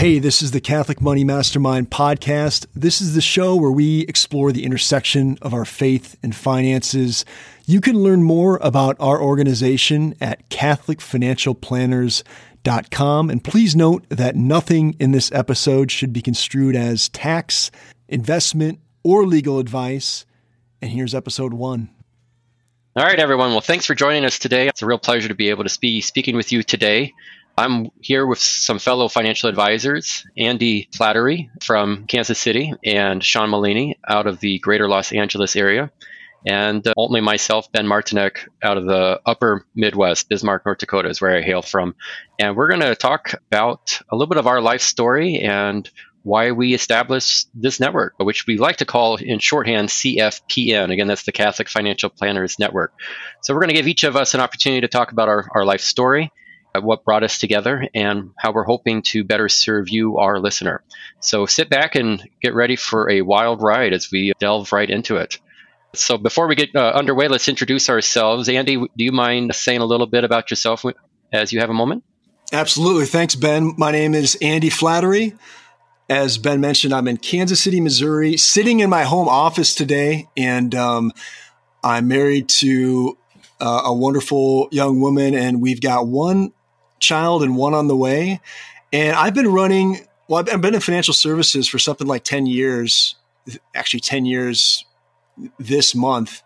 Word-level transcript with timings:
Hey, 0.00 0.18
this 0.18 0.40
is 0.40 0.52
the 0.52 0.62
Catholic 0.62 1.02
Money 1.02 1.24
Mastermind 1.24 1.90
podcast. 1.90 2.64
This 2.74 3.02
is 3.02 3.14
the 3.14 3.20
show 3.20 3.54
where 3.54 3.70
we 3.70 4.06
explore 4.08 4.50
the 4.50 4.64
intersection 4.64 5.36
of 5.42 5.52
our 5.52 5.66
faith 5.66 6.16
and 6.22 6.34
finances. 6.34 7.26
You 7.66 7.82
can 7.82 8.02
learn 8.02 8.22
more 8.22 8.58
about 8.62 8.96
our 8.98 9.20
organization 9.20 10.14
at 10.18 10.48
CatholicFinancialPlanners.com. 10.48 13.28
And 13.28 13.44
please 13.44 13.76
note 13.76 14.06
that 14.08 14.36
nothing 14.36 14.96
in 14.98 15.12
this 15.12 15.30
episode 15.32 15.90
should 15.90 16.14
be 16.14 16.22
construed 16.22 16.76
as 16.76 17.10
tax, 17.10 17.70
investment, 18.08 18.80
or 19.02 19.26
legal 19.26 19.58
advice. 19.58 20.24
And 20.80 20.90
here's 20.90 21.14
episode 21.14 21.52
one. 21.52 21.90
All 22.96 23.04
right, 23.04 23.18
everyone. 23.18 23.50
Well, 23.50 23.60
thanks 23.60 23.84
for 23.84 23.94
joining 23.94 24.24
us 24.24 24.38
today. 24.38 24.66
It's 24.66 24.80
a 24.80 24.86
real 24.86 24.96
pleasure 24.96 25.28
to 25.28 25.34
be 25.34 25.50
able 25.50 25.64
to 25.64 25.78
be 25.78 26.00
speaking 26.00 26.36
with 26.36 26.52
you 26.52 26.62
today. 26.62 27.12
I'm 27.56 27.90
here 28.00 28.26
with 28.26 28.38
some 28.38 28.78
fellow 28.78 29.08
financial 29.08 29.48
advisors, 29.48 30.24
Andy 30.36 30.88
Flattery 30.94 31.50
from 31.62 32.06
Kansas 32.06 32.38
City 32.38 32.72
and 32.84 33.22
Sean 33.22 33.50
Mullaney 33.50 33.98
out 34.08 34.26
of 34.26 34.40
the 34.40 34.58
greater 34.60 34.88
Los 34.88 35.12
Angeles 35.12 35.56
area, 35.56 35.90
and 36.46 36.86
uh, 36.86 36.94
ultimately 36.96 37.20
myself, 37.20 37.70
Ben 37.72 37.86
Martinek, 37.86 38.48
out 38.62 38.78
of 38.78 38.86
the 38.86 39.20
upper 39.26 39.66
Midwest, 39.74 40.28
Bismarck, 40.28 40.64
North 40.64 40.78
Dakota 40.78 41.08
is 41.08 41.20
where 41.20 41.36
I 41.36 41.42
hail 41.42 41.62
from. 41.62 41.94
And 42.38 42.56
we're 42.56 42.68
going 42.68 42.80
to 42.80 42.94
talk 42.94 43.34
about 43.50 44.00
a 44.10 44.16
little 44.16 44.28
bit 44.28 44.38
of 44.38 44.46
our 44.46 44.60
life 44.60 44.82
story 44.82 45.40
and 45.40 45.88
why 46.22 46.52
we 46.52 46.74
established 46.74 47.48
this 47.54 47.80
network, 47.80 48.14
which 48.18 48.46
we 48.46 48.58
like 48.58 48.76
to 48.78 48.84
call 48.84 49.16
in 49.16 49.38
shorthand 49.38 49.88
CFPN. 49.88 50.92
Again, 50.92 51.06
that's 51.06 51.24
the 51.24 51.32
Catholic 51.32 51.68
Financial 51.68 52.10
Planners 52.10 52.58
Network. 52.58 52.92
So 53.42 53.54
we're 53.54 53.60
going 53.60 53.70
to 53.70 53.76
give 53.76 53.88
each 53.88 54.04
of 54.04 54.16
us 54.16 54.34
an 54.34 54.40
opportunity 54.40 54.82
to 54.82 54.88
talk 54.88 55.12
about 55.12 55.28
our, 55.28 55.48
our 55.54 55.64
life 55.64 55.80
story 55.80 56.30
what 56.78 57.04
brought 57.04 57.24
us 57.24 57.38
together 57.38 57.88
and 57.94 58.30
how 58.38 58.52
we're 58.52 58.64
hoping 58.64 59.02
to 59.02 59.24
better 59.24 59.48
serve 59.48 59.88
you, 59.88 60.18
our 60.18 60.38
listener. 60.38 60.82
So 61.20 61.46
sit 61.46 61.68
back 61.68 61.94
and 61.96 62.22
get 62.40 62.54
ready 62.54 62.76
for 62.76 63.10
a 63.10 63.22
wild 63.22 63.62
ride 63.62 63.92
as 63.92 64.10
we 64.10 64.32
delve 64.38 64.72
right 64.72 64.88
into 64.88 65.16
it. 65.16 65.38
So 65.94 66.16
before 66.16 66.46
we 66.46 66.54
get 66.54 66.74
uh, 66.74 66.92
underway, 66.94 67.28
let's 67.28 67.48
introduce 67.48 67.90
ourselves. 67.90 68.48
Andy, 68.48 68.76
do 68.76 69.04
you 69.04 69.12
mind 69.12 69.54
saying 69.54 69.80
a 69.80 69.84
little 69.84 70.06
bit 70.06 70.22
about 70.22 70.50
yourself 70.50 70.84
as 71.32 71.52
you 71.52 71.60
have 71.60 71.70
a 71.70 71.74
moment? 71.74 72.04
Absolutely. 72.52 73.06
Thanks, 73.06 73.34
Ben. 73.34 73.74
My 73.76 73.90
name 73.90 74.14
is 74.14 74.36
Andy 74.40 74.70
Flattery. 74.70 75.34
As 76.08 76.38
Ben 76.38 76.60
mentioned, 76.60 76.92
I'm 76.92 77.06
in 77.06 77.16
Kansas 77.16 77.62
City, 77.62 77.80
Missouri, 77.80 78.36
sitting 78.36 78.80
in 78.80 78.90
my 78.90 79.04
home 79.04 79.28
office 79.28 79.76
today, 79.76 80.28
and 80.36 80.74
um, 80.74 81.12
I'm 81.84 82.08
married 82.08 82.48
to 82.48 83.16
uh, 83.60 83.82
a 83.84 83.94
wonderful 83.94 84.68
young 84.72 85.00
woman, 85.00 85.34
and 85.34 85.60
we've 85.60 85.80
got 85.80 86.08
one 86.08 86.52
child 87.00 87.42
and 87.42 87.56
one 87.56 87.74
on 87.74 87.88
the 87.88 87.96
way. 87.96 88.40
And 88.92 89.16
I've 89.16 89.34
been 89.34 89.48
running, 89.48 90.06
well, 90.28 90.44
I've 90.50 90.60
been 90.60 90.74
in 90.74 90.80
financial 90.80 91.14
services 91.14 91.68
for 91.68 91.78
something 91.78 92.06
like 92.06 92.24
10 92.24 92.46
years, 92.46 93.16
actually 93.74 94.00
10 94.00 94.26
years 94.26 94.84
this 95.58 95.94
month. 95.94 96.42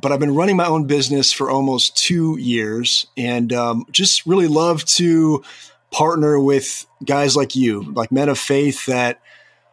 But 0.00 0.12
I've 0.12 0.20
been 0.20 0.34
running 0.34 0.56
my 0.56 0.66
own 0.66 0.86
business 0.86 1.32
for 1.32 1.50
almost 1.50 1.96
two 1.96 2.38
years 2.38 3.06
and 3.16 3.52
um, 3.52 3.84
just 3.90 4.24
really 4.24 4.48
love 4.48 4.84
to 4.86 5.42
partner 5.90 6.40
with 6.40 6.86
guys 7.04 7.36
like 7.36 7.54
you, 7.54 7.82
like 7.92 8.10
men 8.10 8.28
of 8.28 8.38
faith 8.38 8.86
that 8.86 9.20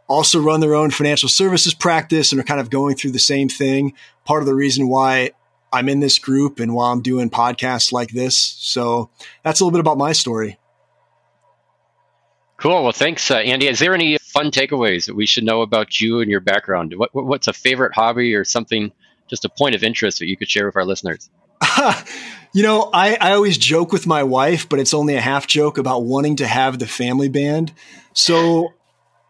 also 0.08 0.42
run 0.42 0.60
their 0.60 0.76
own 0.76 0.90
financial 0.90 1.30
services 1.30 1.74
practice 1.74 2.32
and 2.32 2.42
are 2.42 2.46
kind 2.46 2.60
of 2.60 2.70
going 2.70 2.96
through 2.96 3.12
the 3.12 3.20
same 3.20 3.48
thing. 3.50 3.94
Part 4.26 4.42
of 4.42 4.48
the 4.48 4.56
reason 4.56 4.88
why 4.88 5.32
I'm 5.72 5.90
in 5.90 6.00
this 6.00 6.20
group 6.20 6.60
and 6.60 6.74
while 6.74 6.92
I'm 6.92 7.02
doing 7.02 7.30
podcasts 7.30 7.92
like 7.92 8.12
this. 8.12 8.40
So 8.40 9.10
that's 9.44 9.60
a 9.60 9.64
little 9.64 9.78
bit 9.78 9.82
about 9.82 9.98
my 9.98 10.14
story. 10.14 10.58
Cool. 12.58 12.84
Well, 12.84 12.92
thanks, 12.92 13.30
uh, 13.30 13.36
Andy. 13.36 13.68
Is 13.68 13.80
there 13.80 13.94
any 13.94 14.18
fun 14.18 14.50
takeaways 14.50 15.06
that 15.06 15.16
we 15.16 15.28
should 15.28 15.44
know 15.44 15.62
about 15.62 16.02
you 16.02 16.22
and 16.22 16.32
your 16.32 16.40
background? 16.40 16.94
What, 16.98 17.14
what's 17.14 17.48
a 17.48 17.54
favorite 17.54 17.94
hobby 17.94 18.34
or 18.34 18.44
something, 18.44 18.92
just 19.30 19.46
a 19.46 19.50
point 19.50 19.76
of 19.76 19.84
interest 19.84 20.20
that 20.20 20.28
you 20.28 20.36
could 20.36 20.50
share 20.50 20.66
with 20.66 20.76
our 20.76 20.86
listeners? 20.86 21.30
you 22.54 22.64
know, 22.64 22.90
I, 22.92 23.16
I 23.22 23.34
always 23.34 23.60
joke 23.60 23.92
with 23.92 24.08
my 24.08 24.24
wife, 24.24 24.68
but 24.68 24.80
it's 24.80 24.94
only 24.94 25.16
a 25.16 25.22
half 25.22 25.46
joke 25.46 25.78
about 25.78 26.04
wanting 26.04 26.38
to 26.38 26.48
have 26.48 26.80
the 26.80 26.88
family 26.88 27.30
band. 27.30 27.74
So 28.14 28.74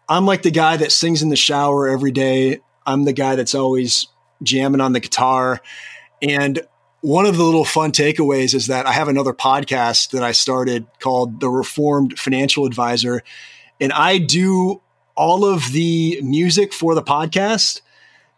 I'm 0.08 0.26
like 0.26 0.44
the 0.44 0.52
guy 0.52 0.78
that 0.78 0.94
sings 0.94 1.22
in 1.22 1.30
the 1.30 1.36
shower 1.36 1.90
every 1.90 2.12
day. 2.12 2.62
I'm 2.86 3.03
the 3.03 3.14
guy 3.14 3.36
that's 3.36 3.56
always 3.56 4.08
jamming 4.42 4.80
on 4.80 4.94
the 4.94 5.02
guitar. 5.02 5.62
And 6.22 6.61
one 7.01 7.25
of 7.25 7.38
the 7.38 7.44
little 7.44 7.66
fun 7.66 7.91
takeaways 7.91 8.53
is 8.53 8.67
that 8.67 8.85
I 8.85 8.91
have 8.91 9.07
another 9.07 9.33
podcast 9.33 10.11
that 10.11 10.23
I 10.23 10.31
started 10.31 10.88
called 11.00 11.39
The 11.39 11.50
Reformed 11.50 12.17
Financial 12.17 12.66
Advisor. 12.66 13.23
And 13.79 13.94
I 13.94 14.17
do 14.17 14.81
all 15.16 15.45
of 15.45 15.72
the 15.72 16.19
music 16.22 16.73
for 16.73 16.95
the 16.95 17.03
podcast. 17.03 17.81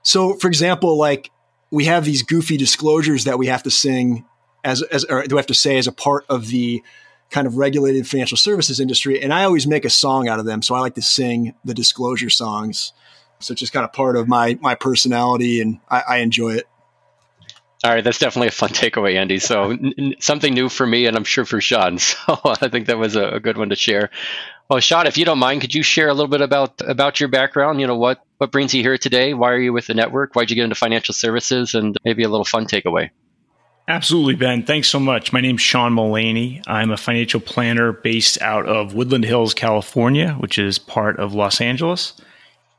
So, 0.03 0.34
for 0.35 0.47
example, 0.47 0.97
like 0.97 1.31
we 1.72 1.85
have 1.85 2.06
these 2.06 2.23
goofy 2.23 2.57
disclosures 2.57 3.25
that 3.25 3.38
we 3.38 3.47
have 3.47 3.63
to 3.63 3.72
sing 3.72 4.25
as, 4.63 4.81
as 4.84 5.06
or 5.06 5.23
do 5.23 5.35
we 5.35 5.40
have 5.40 5.47
to 5.47 5.53
say 5.53 5.78
as 5.78 5.88
a 5.88 5.91
part 5.91 6.25
of 6.29 6.47
the 6.47 6.84
kind 7.29 7.47
of 7.47 7.57
regulated 7.57 8.07
financial 8.07 8.38
services 8.38 8.79
industry. 8.79 9.22
And 9.22 9.34
I 9.34 9.44
always 9.44 9.67
make 9.67 9.85
a 9.85 9.90
song 9.90 10.28
out 10.28 10.40
of 10.40 10.46
them. 10.46 10.61
So 10.61 10.75
I 10.75 10.79
like 10.79 10.96
to 10.96 11.01
sing 11.01 11.53
the 11.63 11.73
disclosure 11.73 12.29
songs. 12.29 12.91
So 13.40 13.51
it's 13.51 13.59
just 13.59 13.72
kind 13.72 13.85
of 13.85 13.94
part 13.94 14.17
of 14.17 14.28
my 14.28 14.57
my 14.61 14.75
personality 14.75 15.61
and 15.61 15.79
I, 15.90 16.03
I 16.07 16.17
enjoy 16.17 16.56
it. 16.56 16.67
All 17.84 17.91
right, 17.91 18.03
that's 18.03 18.19
definitely 18.19 18.50
a 18.50 18.51
fun 18.51 18.69
takeaway, 18.69 19.16
Andy. 19.16 19.40
So 19.40 19.72
n- 19.97 20.16
something 20.19 20.53
new 20.53 20.69
for 20.69 20.85
me, 20.85 21.06
and 21.06 21.16
I'm 21.16 21.23
sure 21.23 21.45
for 21.45 21.62
Sean. 21.62 21.97
So 22.09 22.40
I 22.45 22.67
think 22.67 22.88
that 22.88 22.97
was 22.97 23.16
a, 23.16 23.29
a, 23.29 23.40
good 23.40 23.57
one 23.57 23.69
to 23.69 23.75
share. 23.75 24.09
Well, 24.69 24.79
Sean, 24.79 25.07
if 25.07 25.17
you 25.17 25.25
don't 25.25 25.40
mind, 25.40 25.62
could 25.62 25.73
you 25.73 25.81
share 25.81 26.09
a 26.09 26.13
little 26.13 26.28
bit 26.28 26.41
about 26.41 26.81
about 26.85 27.19
your 27.19 27.29
background? 27.29 27.79
You 27.79 27.88
know, 27.88 27.97
what 27.97 28.23
what 28.38 28.51
brings 28.51 28.73
you 28.73 28.81
here 28.81 28.97
today? 28.97 29.34
Why 29.34 29.51
are 29.51 29.59
you 29.59 29.73
with 29.73 29.88
the 29.88 29.94
network? 29.94 30.35
Why'd 30.35 30.50
you 30.50 30.56
get 30.56 30.63
into 30.63 30.75
financial 30.75 31.13
services? 31.13 31.73
And 31.73 31.97
maybe 32.03 32.23
a 32.23 32.29
little 32.29 32.45
fun 32.45 32.66
takeaway. 32.66 33.09
Absolutely, 33.88 34.35
Ben. 34.35 34.63
Thanks 34.63 34.88
so 34.88 35.00
much. 35.00 35.34
My 35.34 35.41
name's 35.41 35.61
Sean 35.61 35.94
Mullaney. 35.94 36.61
I'm 36.67 36.91
a 36.91 36.97
financial 36.97 37.40
planner 37.40 37.91
based 37.91 38.40
out 38.40 38.67
of 38.67 38.94
Woodland 38.94 39.25
Hills, 39.25 39.56
California, 39.56 40.34
which 40.34 40.59
is 40.59 40.78
part 40.78 41.19
of 41.19 41.34
Los 41.34 41.59
Angeles. 41.59 42.13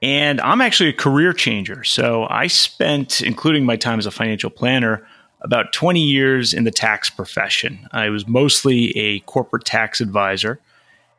And 0.02 0.40
I'm 0.40 0.60
actually 0.60 0.88
a 0.88 0.94
career 0.94 1.32
changer. 1.32 1.84
So 1.84 2.26
I 2.30 2.46
spent, 2.46 3.20
including 3.20 3.64
my 3.66 3.76
time 3.76 3.98
as 3.98 4.06
a 4.06 4.10
financial 4.10 4.50
planner, 4.50 5.06
about 5.42 5.72
20 5.72 6.00
years 6.00 6.52
in 6.54 6.64
the 6.64 6.70
tax 6.70 7.10
profession. 7.10 7.86
I 7.92 8.08
was 8.08 8.26
mostly 8.26 8.96
a 8.96 9.20
corporate 9.20 9.64
tax 9.64 10.00
advisor. 10.00 10.60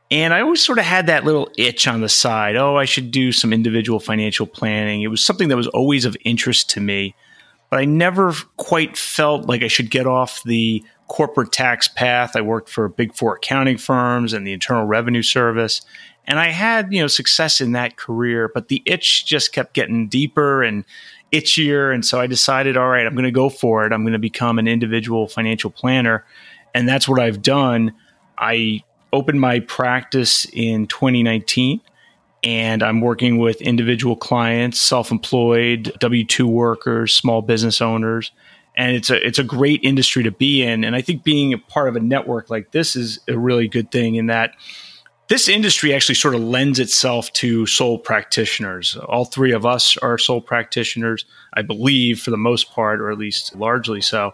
And 0.10 0.34
I 0.34 0.42
always 0.42 0.64
sort 0.64 0.78
of 0.78 0.84
had 0.84 1.08
that 1.08 1.24
little 1.24 1.50
itch 1.58 1.88
on 1.88 2.02
the 2.02 2.10
side. 2.10 2.56
Oh, 2.56 2.76
I 2.76 2.86
should 2.86 3.12
do 3.12 3.32
some 3.32 3.54
individual 3.54 4.00
financial 4.00 4.46
planning. 4.46 5.04
It 5.04 5.08
was 5.08 5.24
something 5.24 5.48
that 5.48 5.56
was 5.56 5.68
always 5.68 6.04
of 6.06 6.18
interest 6.26 6.70
to 6.72 6.82
me, 6.82 7.16
but 7.70 7.80
I 7.80 7.86
never 7.86 8.34
quite 8.58 8.98
felt 8.98 9.48
like 9.48 9.64
I 9.64 9.70
should 9.70 9.90
get 9.90 10.06
off 10.06 10.44
the 10.44 10.84
corporate 11.12 11.52
tax 11.52 11.90
path. 11.90 12.38
I 12.38 12.42
worked 12.42 12.70
for 12.70 12.88
big 12.88 13.14
four 13.14 13.36
accounting 13.36 13.78
firms 13.78 14.32
and 14.32 14.48
the 14.48 14.54
Internal 14.54 14.86
Revenue 14.86 15.22
Service. 15.22 15.82
And 16.26 16.40
I 16.40 16.48
had, 16.48 16.94
you 16.94 17.02
know, 17.02 17.08
success 17.08 17.60
in 17.60 17.74
that 17.74 17.98
career, 17.98 18.50
but 18.54 18.70
the 18.70 18.82
itch 18.86 19.26
just 19.26 19.52
kept 19.52 19.74
getting 19.74 20.08
deeper 20.08 20.64
and 20.64 20.86
itchier. 21.34 21.94
And 21.94 22.06
so 22.06 22.18
I 22.22 22.28
decided, 22.28 22.78
all 22.78 22.88
right, 22.88 23.06
I'm 23.06 23.12
going 23.12 23.26
to 23.26 23.32
go 23.32 23.50
for 23.50 23.86
it. 23.86 23.92
I'm 23.92 24.04
going 24.04 24.14
to 24.14 24.20
become 24.20 24.58
an 24.58 24.70
individual 24.70 25.28
financial 25.28 25.70
planner. 25.70 26.24
And 26.74 26.88
that's 26.88 27.10
what 27.10 27.20
I've 27.20 27.42
done. 27.42 27.94
I 28.38 28.82
opened 29.12 29.42
my 29.42 29.60
practice 29.60 30.48
in 30.54 30.88
2019 30.88 31.82
and 32.42 32.82
I'm 32.82 33.02
working 33.02 33.38
with 33.38 33.62
individual 33.62 34.16
clients, 34.16 34.80
self-employed, 34.80 35.92
W2 36.00 36.46
workers, 36.46 37.14
small 37.14 37.42
business 37.42 37.82
owners. 37.82 38.32
And 38.82 38.96
it's 38.96 39.12
a 39.12 39.28
it's 39.28 39.38
a 39.38 39.44
great 39.44 39.82
industry 39.84 40.24
to 40.24 40.32
be 40.32 40.64
in. 40.64 40.84
And 40.84 40.96
I 40.96 41.02
think 41.02 41.24
being 41.24 41.54
a 41.54 41.60
part 41.60 41.88
of 41.88 41.96
a 41.96 42.00
network 42.00 42.50
like 42.50 42.72
this 42.72 42.96
is 42.96 43.20
a 43.28 43.38
really 43.38 43.68
good 43.68 43.92
thing 43.92 44.16
in 44.16 44.26
that 44.26 44.56
this 45.28 45.48
industry 45.48 45.94
actually 45.94 46.16
sort 46.16 46.34
of 46.34 46.42
lends 46.42 46.80
itself 46.80 47.32
to 47.34 47.68
sole 47.68 48.00
practitioners. 48.00 48.98
All 48.98 49.26
three 49.26 49.52
of 49.52 49.68
us 49.68 49.98
are 49.98 50.18
sole 50.18 50.42
practitioners, 50.42 51.26
I 51.54 51.62
believe, 51.62 52.20
for 52.20 52.32
the 52.32 52.38
most 52.38 52.72
part, 52.72 53.00
or 53.00 53.12
at 53.12 53.20
least 53.20 53.56
largely 53.56 54.02
so. 54.02 54.34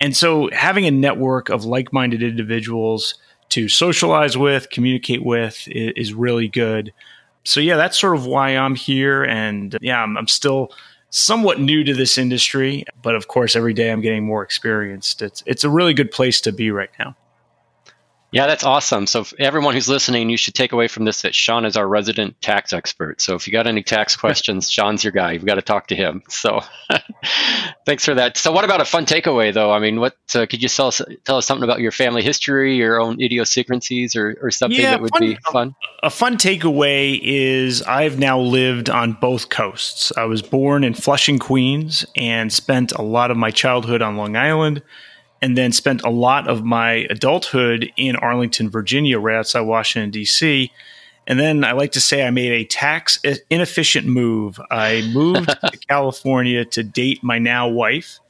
And 0.00 0.16
so 0.16 0.50
having 0.52 0.86
a 0.86 0.90
network 0.90 1.48
of 1.48 1.64
like 1.64 1.92
minded 1.92 2.20
individuals 2.20 3.14
to 3.50 3.68
socialize 3.68 4.36
with, 4.36 4.70
communicate 4.70 5.24
with 5.24 5.68
is, 5.68 6.12
really 6.12 6.48
good. 6.48 6.92
So, 7.44 7.60
yeah, 7.60 7.76
that's 7.76 7.98
sort 7.98 8.16
of 8.16 8.26
why 8.26 8.56
I'm 8.56 8.74
here. 8.74 9.22
And 9.22 9.78
yeah, 9.80 10.02
I'm, 10.02 10.18
I'm 10.18 10.26
still 10.26 10.72
somewhat 11.14 11.60
new 11.60 11.84
to 11.84 11.94
this 11.94 12.18
industry, 12.18 12.84
but 13.00 13.14
of 13.14 13.28
course, 13.28 13.54
every 13.54 13.72
day 13.72 13.92
I'm 13.92 14.00
getting 14.00 14.24
more 14.24 14.42
experienced. 14.42 15.22
It's, 15.22 15.44
it's 15.46 15.62
a 15.62 15.70
really 15.70 15.94
good 15.94 16.10
place 16.10 16.40
to 16.40 16.50
be 16.50 16.72
right 16.72 16.90
now. 16.98 17.16
Yeah, 18.34 18.48
that's 18.48 18.64
awesome. 18.64 19.06
So, 19.06 19.24
everyone 19.38 19.74
who's 19.74 19.88
listening, 19.88 20.28
you 20.28 20.36
should 20.36 20.54
take 20.54 20.72
away 20.72 20.88
from 20.88 21.04
this 21.04 21.22
that 21.22 21.36
Sean 21.36 21.64
is 21.64 21.76
our 21.76 21.86
resident 21.86 22.42
tax 22.42 22.72
expert. 22.72 23.20
So, 23.20 23.36
if 23.36 23.46
you 23.46 23.52
got 23.52 23.68
any 23.68 23.84
tax 23.84 24.16
questions, 24.24 24.68
Sean's 24.68 25.04
your 25.04 25.12
guy. 25.12 25.30
You've 25.30 25.44
got 25.44 25.54
to 25.54 25.62
talk 25.62 25.86
to 25.86 25.94
him. 25.94 26.24
So, 26.28 26.60
thanks 27.86 28.04
for 28.04 28.12
that. 28.14 28.36
So, 28.36 28.50
what 28.50 28.64
about 28.64 28.80
a 28.80 28.84
fun 28.84 29.06
takeaway, 29.06 29.54
though? 29.54 29.70
I 29.70 29.78
mean, 29.78 30.00
what 30.00 30.16
uh, 30.34 30.46
could 30.46 30.64
you 30.64 30.68
tell 30.68 30.88
us, 30.88 31.00
tell 31.24 31.36
us 31.36 31.46
something 31.46 31.62
about 31.62 31.78
your 31.78 31.92
family 31.92 32.24
history, 32.24 32.74
your 32.74 33.00
own 33.00 33.22
idiosyncrasies, 33.22 34.16
or, 34.16 34.36
or 34.42 34.50
something 34.50 34.80
yeah, 34.80 34.90
that 34.90 35.00
would 35.00 35.10
fun, 35.10 35.20
be 35.20 35.36
fun? 35.52 35.76
A 36.02 36.10
fun 36.10 36.36
takeaway 36.36 37.20
is 37.22 37.82
I've 37.82 38.18
now 38.18 38.40
lived 38.40 38.90
on 38.90 39.12
both 39.12 39.48
coasts. 39.48 40.10
I 40.16 40.24
was 40.24 40.42
born 40.42 40.82
in 40.82 40.94
Flushing, 40.94 41.38
Queens, 41.38 42.04
and 42.16 42.52
spent 42.52 42.90
a 42.90 43.02
lot 43.02 43.30
of 43.30 43.36
my 43.36 43.52
childhood 43.52 44.02
on 44.02 44.16
Long 44.16 44.34
Island 44.34 44.82
and 45.44 45.58
then 45.58 45.72
spent 45.72 46.00
a 46.00 46.08
lot 46.08 46.48
of 46.48 46.64
my 46.64 47.06
adulthood 47.10 47.92
in 47.98 48.16
Arlington, 48.16 48.70
Virginia, 48.70 49.18
right 49.18 49.36
outside 49.36 49.60
Washington, 49.60 50.10
D.C. 50.10 50.72
And 51.26 51.38
then 51.38 51.64
I 51.64 51.72
like 51.72 51.92
to 51.92 52.00
say 52.00 52.26
I 52.26 52.30
made 52.30 52.52
a 52.52 52.64
tax 52.64 53.20
inefficient 53.50 54.06
move. 54.06 54.58
I 54.70 55.06
moved 55.12 55.48
to 55.70 55.76
California 55.86 56.64
to 56.64 56.82
date 56.82 57.22
my 57.22 57.38
now 57.38 57.68
wife, 57.68 58.20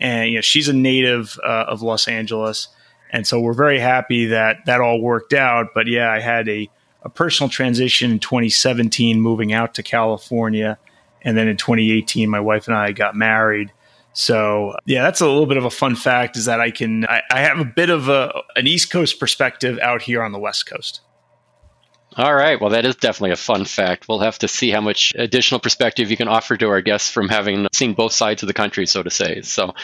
and 0.00 0.30
you 0.30 0.38
know 0.38 0.40
she's 0.40 0.66
a 0.66 0.72
native 0.72 1.38
uh, 1.44 1.66
of 1.68 1.82
Los 1.82 2.08
Angeles, 2.08 2.66
and 3.12 3.24
so 3.24 3.38
we're 3.38 3.52
very 3.52 3.78
happy 3.78 4.26
that 4.26 4.66
that 4.66 4.80
all 4.80 5.00
worked 5.00 5.32
out. 5.32 5.68
But 5.76 5.86
yeah, 5.86 6.10
I 6.10 6.18
had 6.18 6.48
a 6.48 6.68
a 7.04 7.08
personal 7.08 7.50
transition 7.50 8.10
in 8.10 8.18
2017, 8.18 9.20
moving 9.20 9.52
out 9.52 9.74
to 9.74 9.84
California, 9.84 10.76
and 11.22 11.36
then 11.36 11.46
in 11.46 11.56
2018, 11.56 12.28
my 12.28 12.40
wife 12.40 12.66
and 12.66 12.76
I 12.76 12.90
got 12.90 13.14
married. 13.14 13.70
So 14.14 14.76
yeah, 14.86 15.02
that's 15.02 15.20
a 15.20 15.26
little 15.26 15.46
bit 15.46 15.56
of 15.56 15.64
a 15.64 15.70
fun 15.70 15.96
fact 15.96 16.36
is 16.36 16.46
that 16.46 16.60
I 16.60 16.70
can 16.70 17.04
I, 17.06 17.22
I 17.30 17.40
have 17.40 17.58
a 17.58 17.64
bit 17.64 17.90
of 17.90 18.08
a, 18.08 18.32
an 18.56 18.66
East 18.66 18.90
Coast 18.90 19.20
perspective 19.20 19.78
out 19.80 20.02
here 20.02 20.22
on 20.22 20.32
the 20.32 20.38
West 20.38 20.66
Coast. 20.66 21.00
All 22.16 22.34
right. 22.34 22.60
Well, 22.60 22.70
that 22.70 22.86
is 22.86 22.94
definitely 22.94 23.32
a 23.32 23.36
fun 23.36 23.64
fact. 23.64 24.06
We'll 24.08 24.20
have 24.20 24.38
to 24.38 24.48
see 24.48 24.70
how 24.70 24.80
much 24.80 25.12
additional 25.16 25.58
perspective 25.58 26.10
you 26.10 26.16
can 26.16 26.28
offer 26.28 26.56
to 26.56 26.68
our 26.68 26.80
guests 26.80 27.10
from 27.10 27.28
having 27.28 27.66
seen 27.72 27.94
both 27.94 28.12
sides 28.12 28.42
of 28.42 28.46
the 28.46 28.54
country, 28.54 28.86
so 28.86 29.02
to 29.02 29.10
say. 29.10 29.42
So, 29.42 29.74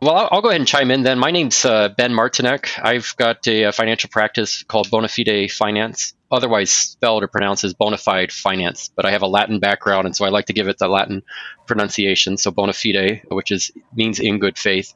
well, 0.00 0.28
I'll, 0.30 0.40
go 0.40 0.48
ahead 0.48 0.60
and 0.60 0.68
chime 0.68 0.90
in 0.90 1.02
then. 1.02 1.18
My 1.18 1.30
name's 1.30 1.66
uh, 1.66 1.90
Ben 1.90 2.12
Martinek. 2.12 2.82
I've 2.82 3.14
got 3.16 3.46
a, 3.46 3.64
a, 3.64 3.72
financial 3.72 4.08
practice 4.08 4.62
called 4.62 4.88
Bonafide 4.88 5.52
Finance, 5.52 6.14
otherwise 6.30 6.70
spelled 6.70 7.22
or 7.22 7.28
pronounced 7.28 7.64
as 7.64 7.74
Bonafide 7.74 8.32
Finance, 8.32 8.90
but 8.94 9.04
I 9.04 9.10
have 9.12 9.22
a 9.22 9.28
Latin 9.28 9.60
background, 9.60 10.06
and 10.06 10.16
so 10.16 10.24
I 10.24 10.30
like 10.30 10.46
to 10.46 10.52
give 10.52 10.68
it 10.68 10.78
the 10.78 10.88
Latin 10.88 11.22
pronunciation. 11.66 12.36
So 12.36 12.50
Bonafide, 12.50 13.22
which 13.30 13.50
is 13.50 13.70
means 13.94 14.18
in 14.20 14.38
good 14.38 14.58
faith. 14.58 14.94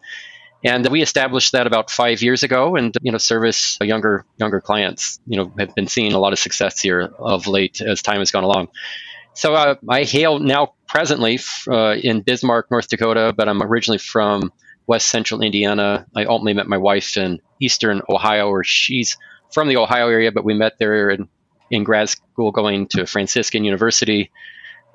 And 0.63 0.87
we 0.89 1.01
established 1.01 1.53
that 1.53 1.67
about 1.67 1.91
five 1.91 2.21
years 2.21 2.43
ago, 2.43 2.77
and 2.77 2.95
you 3.01 3.13
know, 3.13 3.19
service 3.19 3.79
younger 3.81 4.25
younger 4.37 4.61
clients. 4.61 5.19
You 5.27 5.39
know, 5.39 5.53
have 5.59 5.75
been 5.75 5.87
seeing 5.87 6.13
a 6.13 6.19
lot 6.19 6.33
of 6.33 6.39
success 6.39 6.81
here 6.81 7.01
of 7.19 7.47
late 7.47 7.81
as 7.81 8.03
time 8.03 8.19
has 8.19 8.31
gone 8.31 8.45
along. 8.45 8.69
So 9.33 9.55
uh, 9.55 9.77
I 9.89 10.03
hail 10.03 10.39
now 10.39 10.75
presently 10.87 11.39
uh, 11.67 11.95
in 11.95 12.21
Bismarck, 12.21 12.71
North 12.71 12.89
Dakota, 12.89 13.33
but 13.35 13.49
I'm 13.49 13.63
originally 13.63 13.99
from 13.99 14.53
West 14.87 15.09
Central 15.09 15.41
Indiana. 15.41 16.07
I 16.15 16.25
ultimately 16.25 16.55
met 16.55 16.67
my 16.67 16.77
wife 16.77 17.17
in 17.17 17.41
Eastern 17.61 18.03
Ohio, 18.09 18.51
where 18.51 18.65
she's 18.65 19.17
from 19.53 19.69
the 19.69 19.77
Ohio 19.77 20.09
area, 20.09 20.33
but 20.33 20.45
we 20.45 20.55
met 20.55 20.79
there 20.79 21.11
in, 21.11 21.29
in 21.71 21.85
grad 21.85 22.09
school 22.09 22.53
going 22.53 22.87
to 22.89 23.07
Franciscan 23.07 23.65
University. 23.65 24.31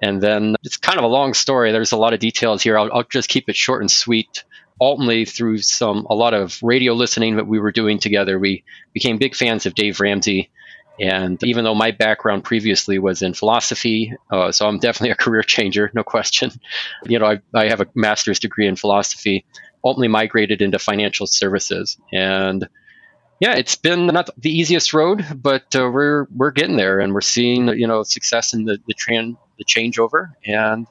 And 0.02 0.22
then 0.22 0.56
it's 0.64 0.78
kind 0.78 0.98
of 0.98 1.04
a 1.04 1.10
long 1.10 1.34
story. 1.34 1.72
There's 1.72 1.94
a 1.94 1.98
lot 1.98 2.14
of 2.14 2.20
details 2.20 2.62
here. 2.62 2.78
I'll, 2.78 2.92
I'll 2.92 3.04
just 3.04 3.30
keep 3.30 3.50
it 3.50 3.56
short 3.56 3.82
and 3.82 3.90
sweet. 3.90 4.44
Ultimately, 4.80 5.24
through 5.24 5.60
some 5.60 6.06
a 6.10 6.16
lot 6.16 6.34
of 6.34 6.60
radio 6.62 6.94
listening 6.94 7.38
that 7.38 7.48
we 7.48 7.60
were 7.60 7.72
doing 7.72 7.98
together, 7.98 8.38
we 8.38 8.66
became 8.94 9.18
big 9.18 9.34
fans 9.34 9.66
of 9.66 9.74
Dave 9.74 10.02
Ramsey. 10.02 10.50
And 11.00 11.42
even 11.44 11.64
though 11.64 11.76
my 11.76 11.92
background 11.92 12.44
previously 12.44 13.00
was 13.00 13.22
in 13.22 13.34
philosophy, 13.34 14.14
uh, 14.32 14.52
so 14.52 14.68
I'm 14.68 14.80
definitely 14.80 15.12
a 15.12 15.16
career 15.24 15.44
changer, 15.44 15.92
no 15.94 16.04
question. 16.04 16.52
You 17.06 17.20
know, 17.20 17.26
I, 17.26 17.40
I 17.54 17.70
have 17.70 17.80
a 17.80 17.88
master's 17.96 18.40
degree 18.40 18.68
in 18.68 18.76
philosophy 18.76 19.46
ultimately 19.86 20.08
migrated 20.08 20.62
into 20.62 20.80
financial 20.80 21.28
services. 21.28 21.98
And 22.12 22.68
yeah, 23.40 23.56
it's 23.56 23.76
been 23.76 24.08
not 24.08 24.30
the 24.38 24.52
easiest 24.52 24.94
road, 24.94 25.26
but 25.36 25.76
uh, 25.76 25.90
we're 25.92 26.28
we're 26.36 26.52
getting 26.52 26.78
there, 26.78 27.00
and 27.00 27.14
we're 27.14 27.22
seeing 27.22 27.68
you 27.70 27.88
know 27.88 28.04
success 28.04 28.54
in 28.54 28.66
the 28.66 28.80
the 28.88 28.94
tran- 28.94 29.38
the 29.58 29.66
changeover, 29.66 30.34
and 30.46 30.88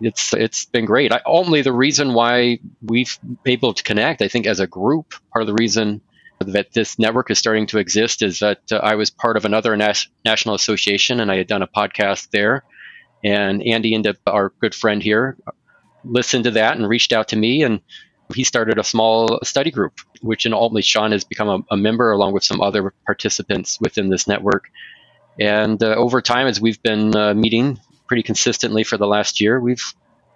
it's 0.00 0.32
it's 0.32 0.64
been 0.64 0.86
great. 0.86 1.12
I, 1.12 1.20
only 1.26 1.62
the 1.62 1.72
reason 1.72 2.14
why 2.14 2.58
we've 2.82 3.18
been 3.22 3.52
able 3.52 3.74
to 3.74 3.82
connect, 3.82 4.22
I 4.22 4.28
think, 4.28 4.46
as 4.46 4.60
a 4.60 4.66
group, 4.66 5.14
part 5.32 5.42
of 5.42 5.46
the 5.46 5.54
reason 5.54 6.00
that 6.40 6.72
this 6.72 6.98
network 6.98 7.30
is 7.30 7.38
starting 7.38 7.66
to 7.68 7.78
exist 7.78 8.22
is 8.22 8.40
that 8.40 8.60
uh, 8.70 8.76
I 8.76 8.94
was 8.94 9.10
part 9.10 9.36
of 9.36 9.44
another 9.44 9.76
nas- 9.76 10.08
national 10.24 10.54
association, 10.54 11.20
and 11.20 11.30
I 11.30 11.36
had 11.36 11.46
done 11.46 11.62
a 11.62 11.68
podcast 11.68 12.30
there, 12.30 12.64
and 13.22 13.62
Andy 13.62 13.94
and 13.94 14.16
our 14.26 14.52
good 14.60 14.74
friend 14.74 15.02
here 15.02 15.36
listened 16.04 16.44
to 16.44 16.52
that 16.52 16.76
and 16.76 16.88
reached 16.88 17.12
out 17.12 17.28
to 17.28 17.36
me 17.36 17.62
and 17.62 17.80
he 18.34 18.44
started 18.44 18.78
a 18.78 18.84
small 18.84 19.38
study 19.42 19.70
group, 19.70 20.00
which 20.20 20.46
in 20.46 20.52
ultimately 20.52 20.82
Sean 20.82 21.12
has 21.12 21.24
become 21.24 21.48
a, 21.48 21.74
a 21.74 21.76
member 21.76 22.10
along 22.10 22.32
with 22.32 22.44
some 22.44 22.60
other 22.60 22.92
participants 23.04 23.78
within 23.80 24.08
this 24.08 24.26
network. 24.26 24.70
And 25.38 25.82
uh, 25.82 25.94
over 25.94 26.20
time, 26.22 26.46
as 26.46 26.60
we've 26.60 26.82
been 26.82 27.14
uh, 27.14 27.34
meeting 27.34 27.78
pretty 28.06 28.22
consistently 28.22 28.84
for 28.84 28.96
the 28.96 29.06
last 29.06 29.40
year, 29.40 29.60
we've 29.60 29.84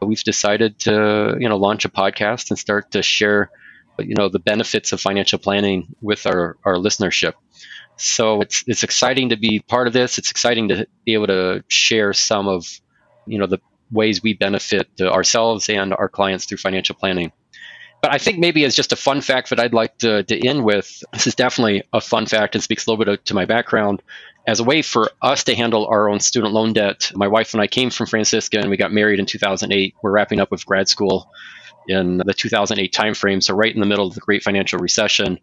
we've 0.02 0.22
decided 0.22 0.78
to 0.80 1.36
you 1.38 1.48
know 1.48 1.56
launch 1.56 1.84
a 1.84 1.88
podcast 1.88 2.50
and 2.50 2.58
start 2.58 2.92
to 2.92 3.02
share 3.02 3.50
you 3.98 4.14
know 4.14 4.28
the 4.28 4.38
benefits 4.38 4.92
of 4.92 5.00
financial 5.00 5.38
planning 5.38 5.94
with 6.00 6.26
our, 6.26 6.56
our 6.64 6.74
listenership. 6.74 7.34
So 7.96 8.40
it's 8.40 8.64
it's 8.66 8.82
exciting 8.82 9.30
to 9.30 9.36
be 9.36 9.60
part 9.60 9.86
of 9.86 9.92
this. 9.92 10.18
It's 10.18 10.30
exciting 10.30 10.68
to 10.68 10.86
be 11.04 11.14
able 11.14 11.26
to 11.26 11.64
share 11.68 12.12
some 12.12 12.48
of 12.48 12.66
you 13.26 13.38
know 13.38 13.46
the 13.46 13.58
ways 13.90 14.22
we 14.22 14.34
benefit 14.34 14.88
ourselves 15.00 15.68
and 15.68 15.92
our 15.92 16.08
clients 16.08 16.44
through 16.44 16.58
financial 16.58 16.94
planning. 16.94 17.32
But 18.02 18.12
I 18.12 18.18
think 18.18 18.38
maybe 18.38 18.64
as 18.64 18.74
just 18.74 18.92
a 18.92 18.96
fun 18.96 19.20
fact 19.20 19.50
that 19.50 19.60
I'd 19.60 19.74
like 19.74 19.98
to, 19.98 20.22
to 20.22 20.48
end 20.48 20.64
with, 20.64 21.02
this 21.12 21.26
is 21.26 21.34
definitely 21.34 21.82
a 21.92 22.00
fun 22.00 22.26
fact 22.26 22.54
and 22.54 22.64
speaks 22.64 22.86
a 22.86 22.90
little 22.90 23.04
bit 23.04 23.26
to 23.26 23.34
my 23.34 23.44
background. 23.44 24.02
As 24.46 24.58
a 24.58 24.64
way 24.64 24.80
for 24.80 25.10
us 25.20 25.44
to 25.44 25.54
handle 25.54 25.86
our 25.86 26.08
own 26.08 26.20
student 26.20 26.54
loan 26.54 26.72
debt, 26.72 27.12
my 27.14 27.28
wife 27.28 27.52
and 27.52 27.60
I 27.60 27.66
came 27.66 27.90
from 27.90 28.06
Franciscan 28.06 28.62
and 28.62 28.70
we 28.70 28.78
got 28.78 28.92
married 28.92 29.20
in 29.20 29.26
2008. 29.26 29.94
We're 30.02 30.10
wrapping 30.10 30.40
up 30.40 30.50
with 30.50 30.64
grad 30.64 30.88
school 30.88 31.30
in 31.88 32.18
the 32.18 32.32
2008 32.32 32.92
timeframe, 32.92 33.42
so 33.42 33.54
right 33.54 33.72
in 33.72 33.80
the 33.80 33.86
middle 33.86 34.06
of 34.06 34.14
the 34.14 34.20
great 34.20 34.42
financial 34.42 34.78
recession. 34.78 35.38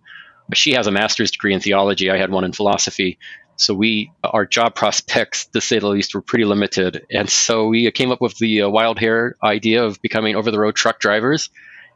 She 0.53 0.73
has 0.73 0.87
a 0.87 0.91
master's 0.91 1.31
degree 1.31 1.53
in 1.53 1.59
theology. 1.59 2.09
I 2.09 2.17
had 2.17 2.31
one 2.31 2.43
in 2.43 2.53
philosophy. 2.53 3.19
So 3.57 3.73
we, 3.73 4.11
our 4.23 4.45
job 4.45 4.73
prospects, 4.75 5.45
to 5.47 5.61
say 5.61 5.77
the 5.77 5.87
least, 5.87 6.15
were 6.15 6.21
pretty 6.21 6.45
limited. 6.45 7.05
And 7.11 7.29
so 7.29 7.67
we 7.67 7.89
came 7.91 8.11
up 8.11 8.21
with 8.21 8.37
the 8.37 8.63
uh, 8.63 8.69
wild 8.69 8.97
hair 8.97 9.35
idea 9.43 9.83
of 9.83 10.01
becoming 10.01 10.35
over-the-road 10.35 10.75
truck 10.75 10.99
drivers 10.99 11.49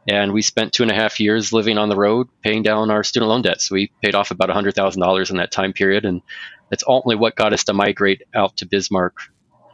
and 0.08 0.32
we 0.32 0.42
spent 0.42 0.72
two 0.72 0.82
and 0.82 0.90
a 0.90 0.94
half 0.94 1.20
years 1.20 1.52
living 1.52 1.78
on 1.78 1.88
the 1.88 1.96
road, 1.96 2.28
paying 2.42 2.62
down 2.62 2.90
our 2.90 3.04
student 3.04 3.28
loan 3.28 3.42
debt. 3.42 3.60
So 3.60 3.74
we 3.74 3.92
paid 4.02 4.14
off 4.14 4.30
about 4.30 4.48
$100,000 4.48 5.30
in 5.30 5.36
that 5.36 5.52
time 5.52 5.72
period. 5.72 6.04
And 6.04 6.22
that's 6.70 6.84
ultimately 6.86 7.16
what 7.16 7.36
got 7.36 7.52
us 7.52 7.64
to 7.64 7.72
migrate 7.72 8.22
out 8.34 8.56
to 8.56 8.66
Bismarck, 8.66 9.16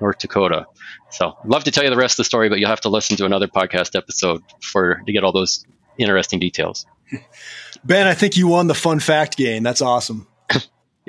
North 0.00 0.18
Dakota. 0.18 0.66
So 1.10 1.34
I'd 1.42 1.48
love 1.48 1.64
to 1.64 1.70
tell 1.70 1.84
you 1.84 1.90
the 1.90 1.96
rest 1.96 2.14
of 2.14 2.18
the 2.18 2.24
story, 2.24 2.48
but 2.48 2.58
you'll 2.58 2.68
have 2.68 2.82
to 2.82 2.90
listen 2.90 3.16
to 3.16 3.24
another 3.24 3.48
podcast 3.48 3.96
episode 3.96 4.42
for 4.60 5.02
to 5.06 5.12
get 5.12 5.24
all 5.24 5.32
those 5.32 5.64
interesting 5.96 6.40
details. 6.40 6.84
Ben, 7.84 8.06
I 8.06 8.14
think 8.14 8.36
you 8.36 8.48
won 8.48 8.66
the 8.66 8.74
fun 8.74 9.00
fact 9.00 9.36
game. 9.36 9.62
That's 9.62 9.80
awesome. 9.80 10.26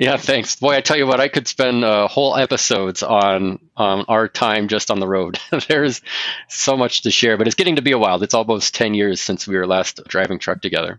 Yeah, 0.00 0.16
thanks. 0.16 0.56
Boy, 0.56 0.76
I 0.76 0.80
tell 0.80 0.96
you 0.96 1.06
what, 1.06 1.20
I 1.20 1.28
could 1.28 1.46
spend 1.46 1.84
uh, 1.84 2.08
whole 2.08 2.34
episodes 2.34 3.02
on 3.02 3.58
um, 3.76 4.06
our 4.08 4.28
time 4.28 4.68
just 4.68 4.90
on 4.90 4.98
the 4.98 5.06
road. 5.06 5.38
There's 5.68 6.00
so 6.48 6.74
much 6.74 7.02
to 7.02 7.10
share, 7.10 7.36
but 7.36 7.46
it's 7.46 7.54
getting 7.54 7.76
to 7.76 7.82
be 7.82 7.92
a 7.92 7.98
while. 7.98 8.22
It's 8.22 8.32
almost 8.32 8.74
10 8.74 8.94
years 8.94 9.20
since 9.20 9.46
we 9.46 9.58
were 9.58 9.66
last 9.66 10.00
driving 10.08 10.38
truck 10.38 10.62
together. 10.62 10.98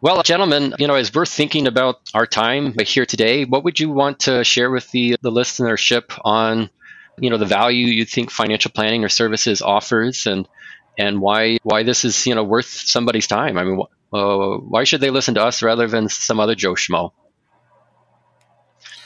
Well, 0.00 0.22
gentlemen, 0.22 0.76
you 0.78 0.86
know, 0.86 0.94
as 0.94 1.12
we're 1.12 1.26
thinking 1.26 1.66
about 1.66 1.96
our 2.14 2.24
time 2.24 2.72
here 2.86 3.04
today, 3.04 3.44
what 3.44 3.64
would 3.64 3.80
you 3.80 3.90
want 3.90 4.20
to 4.20 4.44
share 4.44 4.70
with 4.70 4.88
the, 4.92 5.16
the 5.20 5.32
listenership 5.32 6.16
on, 6.24 6.70
you 7.18 7.30
know, 7.30 7.36
the 7.36 7.46
value 7.46 7.88
you 7.88 8.04
think 8.04 8.30
financial 8.30 8.70
planning 8.70 9.04
or 9.04 9.08
services 9.08 9.60
offers 9.60 10.28
and 10.28 10.48
and 10.96 11.20
why 11.20 11.58
why 11.64 11.82
this 11.82 12.04
is, 12.04 12.28
you 12.28 12.36
know, 12.36 12.44
worth 12.44 12.68
somebody's 12.68 13.26
time? 13.26 13.58
I 13.58 13.64
mean, 13.64 13.82
uh, 14.12 14.56
why 14.58 14.84
should 14.84 15.00
they 15.00 15.10
listen 15.10 15.34
to 15.34 15.42
us 15.42 15.64
rather 15.64 15.88
than 15.88 16.08
some 16.08 16.38
other 16.38 16.54
Joe 16.54 16.74
Schmo? 16.74 17.10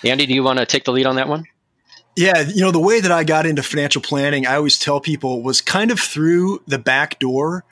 Andy, 0.05 0.27
do 0.27 0.35
you 0.35 0.43
want 0.43 0.59
to 0.59 0.67
take 0.67 0.85
the 0.85 0.93
lead 0.93 1.07
on 1.07 1.17
that 1.17 1.29
one? 1.29 1.45
Yeah, 2.17 2.41
you 2.41 2.61
know, 2.61 2.71
the 2.71 2.79
way 2.79 3.01
that 3.01 3.11
I 3.11 3.25
got 3.25 3.47
into 3.47 3.63
financial 3.63 4.03
planning, 4.03 4.47
I 4.47 4.57
always 4.57 4.79
tell 4.79 5.01
people 5.01 5.43
was 5.43 5.61
kind 5.61 5.91
of 5.91 5.99
through 5.99 6.63
the 6.67 6.79
back 6.79 7.19
door. 7.19 7.65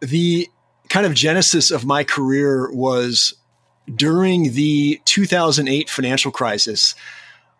The 0.00 0.48
kind 0.88 1.04
of 1.04 1.14
genesis 1.14 1.70
of 1.70 1.84
my 1.84 2.04
career 2.04 2.72
was 2.72 3.34
during 3.92 4.54
the 4.54 5.00
2008 5.04 5.90
financial 5.90 6.30
crisis. 6.30 6.94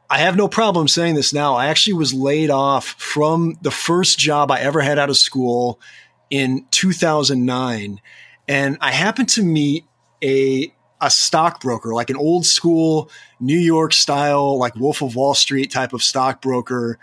I 0.08 0.18
have 0.18 0.36
no 0.36 0.48
problem 0.48 0.88
saying 0.88 1.16
this 1.16 1.32
now. 1.32 1.54
I 1.54 1.66
actually 1.66 1.94
was 1.94 2.14
laid 2.14 2.50
off 2.50 2.86
from 2.98 3.58
the 3.60 3.70
first 3.70 4.18
job 4.18 4.50
I 4.50 4.60
ever 4.60 4.80
had 4.80 4.98
out 4.98 5.10
of 5.10 5.16
school 5.16 5.80
in 6.30 6.64
2009. 6.70 8.00
And 8.48 8.78
I 8.80 8.92
happened 8.92 9.28
to 9.30 9.42
meet 9.42 9.84
a 10.22 10.72
a 11.00 11.10
stockbroker, 11.10 11.94
like 11.94 12.10
an 12.10 12.16
old 12.16 12.46
school 12.46 13.10
New 13.40 13.58
York 13.58 13.92
style, 13.92 14.58
like 14.58 14.74
Wolf 14.76 15.02
of 15.02 15.14
Wall 15.14 15.34
Street 15.34 15.70
type 15.70 15.92
of 15.92 16.02
stockbroker 16.02 16.98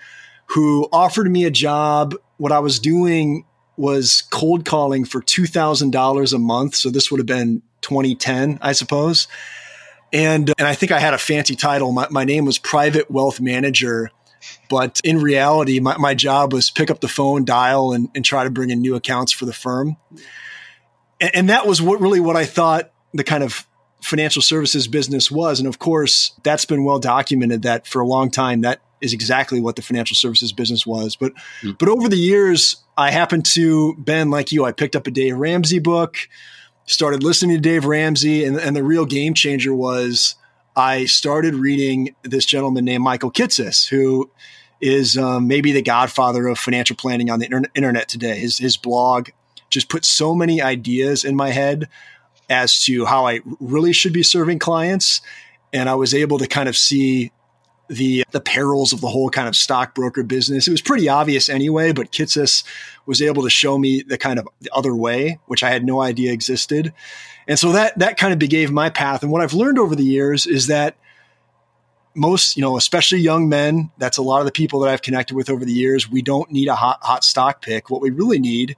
who 0.47 0.87
offered 0.91 1.29
me 1.29 1.45
a 1.45 1.51
job. 1.51 2.15
What 2.37 2.51
I 2.51 2.59
was 2.59 2.79
doing 2.79 3.45
was 3.77 4.23
cold 4.29 4.65
calling 4.65 5.05
for 5.05 5.21
$2,000 5.21 6.33
a 6.33 6.37
month. 6.37 6.75
So 6.75 6.89
this 6.89 7.09
would 7.09 7.19
have 7.19 7.25
been 7.27 7.61
2010, 7.81 8.59
I 8.61 8.73
suppose. 8.73 9.27
And, 10.11 10.53
and 10.59 10.67
I 10.67 10.75
think 10.75 10.91
I 10.91 10.99
had 10.99 11.13
a 11.13 11.17
fancy 11.17 11.55
title. 11.55 11.91
My, 11.91 12.07
my 12.11 12.23
name 12.23 12.45
was 12.45 12.59
Private 12.59 13.09
Wealth 13.09 13.41
Manager. 13.41 14.11
But 14.69 15.01
in 15.03 15.19
reality, 15.21 15.79
my, 15.79 15.97
my 15.97 16.13
job 16.13 16.53
was 16.53 16.69
pick 16.69 16.91
up 16.91 16.99
the 17.01 17.07
phone, 17.07 17.45
dial, 17.45 17.93
and, 17.93 18.09
and 18.13 18.23
try 18.23 18.43
to 18.43 18.51
bring 18.51 18.69
in 18.69 18.81
new 18.81 18.95
accounts 18.95 19.31
for 19.31 19.45
the 19.45 19.53
firm. 19.53 19.97
And, 21.19 21.35
and 21.35 21.49
that 21.49 21.65
was 21.65 21.81
what 21.81 21.99
really 22.01 22.19
what 22.19 22.35
I 22.35 22.45
thought 22.45 22.91
the 23.13 23.23
kind 23.23 23.43
of 23.43 23.65
financial 24.03 24.41
services 24.41 24.87
business 24.87 25.31
was. 25.31 25.59
And 25.59 25.67
of 25.67 25.79
course, 25.79 26.33
that's 26.43 26.65
been 26.65 26.83
well 26.83 26.99
documented 26.99 27.61
that 27.63 27.87
for 27.87 28.01
a 28.01 28.07
long 28.07 28.29
time, 28.29 28.61
that 28.61 28.81
is 29.01 29.13
exactly 29.13 29.59
what 29.59 29.75
the 29.75 29.81
financial 29.81 30.15
services 30.15 30.51
business 30.51 30.85
was. 30.85 31.15
But, 31.15 31.33
mm. 31.61 31.77
but 31.77 31.89
over 31.89 32.07
the 32.09 32.17
years, 32.17 32.77
I 32.97 33.11
happened 33.11 33.45
to, 33.47 33.95
Ben, 33.97 34.29
like 34.29 34.51
you, 34.51 34.65
I 34.65 34.71
picked 34.71 34.95
up 34.95 35.07
a 35.07 35.11
Dave 35.11 35.37
Ramsey 35.37 35.79
book, 35.79 36.17
started 36.85 37.23
listening 37.23 37.55
to 37.55 37.61
Dave 37.61 37.85
Ramsey, 37.85 38.45
and, 38.45 38.57
and 38.57 38.75
the 38.75 38.83
real 38.83 39.05
game 39.05 39.33
changer 39.33 39.73
was 39.73 40.35
I 40.75 41.05
started 41.05 41.55
reading 41.55 42.15
this 42.23 42.45
gentleman 42.45 42.85
named 42.85 43.03
Michael 43.03 43.31
Kitces, 43.31 43.87
who 43.87 44.29
is 44.81 45.17
um, 45.17 45.47
maybe 45.47 45.71
the 45.71 45.81
godfather 45.81 46.47
of 46.47 46.59
financial 46.59 46.95
planning 46.95 47.29
on 47.29 47.39
the 47.39 47.45
inter- 47.45 47.69
internet 47.73 48.09
today. 48.09 48.37
His, 48.37 48.57
his 48.57 48.75
blog 48.75 49.29
just 49.69 49.89
put 49.89 50.03
so 50.05 50.35
many 50.35 50.61
ideas 50.61 51.23
in 51.23 51.35
my 51.35 51.51
head 51.51 51.87
as 52.53 52.83
to 52.85 53.03
how 53.05 53.25
I 53.25 53.41
really 53.59 53.91
should 53.91 54.13
be 54.13 54.23
serving 54.23 54.59
clients. 54.59 55.21
And 55.73 55.89
I 55.89 55.95
was 55.95 56.13
able 56.13 56.37
to 56.37 56.47
kind 56.47 56.69
of 56.69 56.77
see 56.77 57.31
the 57.89 58.23
the 58.31 58.39
perils 58.39 58.93
of 58.93 59.01
the 59.01 59.07
whole 59.07 59.29
kind 59.29 59.47
of 59.47 59.55
stockbroker 59.55 60.23
business. 60.23 60.67
It 60.67 60.71
was 60.71 60.81
pretty 60.81 61.09
obvious 61.09 61.49
anyway, 61.49 61.91
but 61.91 62.11
Kitces 62.11 62.63
was 63.05 63.21
able 63.21 63.43
to 63.43 63.49
show 63.49 63.77
me 63.77 64.03
the 64.03 64.17
kind 64.17 64.39
of 64.39 64.47
the 64.61 64.69
other 64.71 64.95
way, 64.95 65.39
which 65.47 65.63
I 65.63 65.69
had 65.69 65.83
no 65.83 66.01
idea 66.01 66.31
existed. 66.31 66.93
And 67.47 67.59
so 67.59 67.71
that 67.73 67.97
that 67.99 68.17
kind 68.17 68.33
of 68.33 68.49
gave 68.49 68.71
my 68.71 68.89
path. 68.89 69.23
And 69.23 69.31
what 69.31 69.41
I've 69.41 69.53
learned 69.53 69.79
over 69.79 69.95
the 69.95 70.05
years 70.05 70.45
is 70.45 70.67
that 70.67 70.95
most, 72.15 72.55
you 72.55 72.61
know, 72.61 72.77
especially 72.77 73.19
young 73.19 73.49
men, 73.49 73.91
that's 73.97 74.17
a 74.17 74.21
lot 74.21 74.39
of 74.39 74.45
the 74.45 74.51
people 74.51 74.79
that 74.81 74.89
I've 74.91 75.01
connected 75.01 75.35
with 75.35 75.49
over 75.49 75.65
the 75.65 75.73
years. 75.73 76.09
We 76.09 76.21
don't 76.21 76.51
need 76.51 76.67
a 76.67 76.75
hot 76.75 76.99
hot 77.01 77.23
stock 77.23 77.63
pick. 77.63 77.89
What 77.89 78.01
we 78.01 78.11
really 78.11 78.39
need 78.39 78.77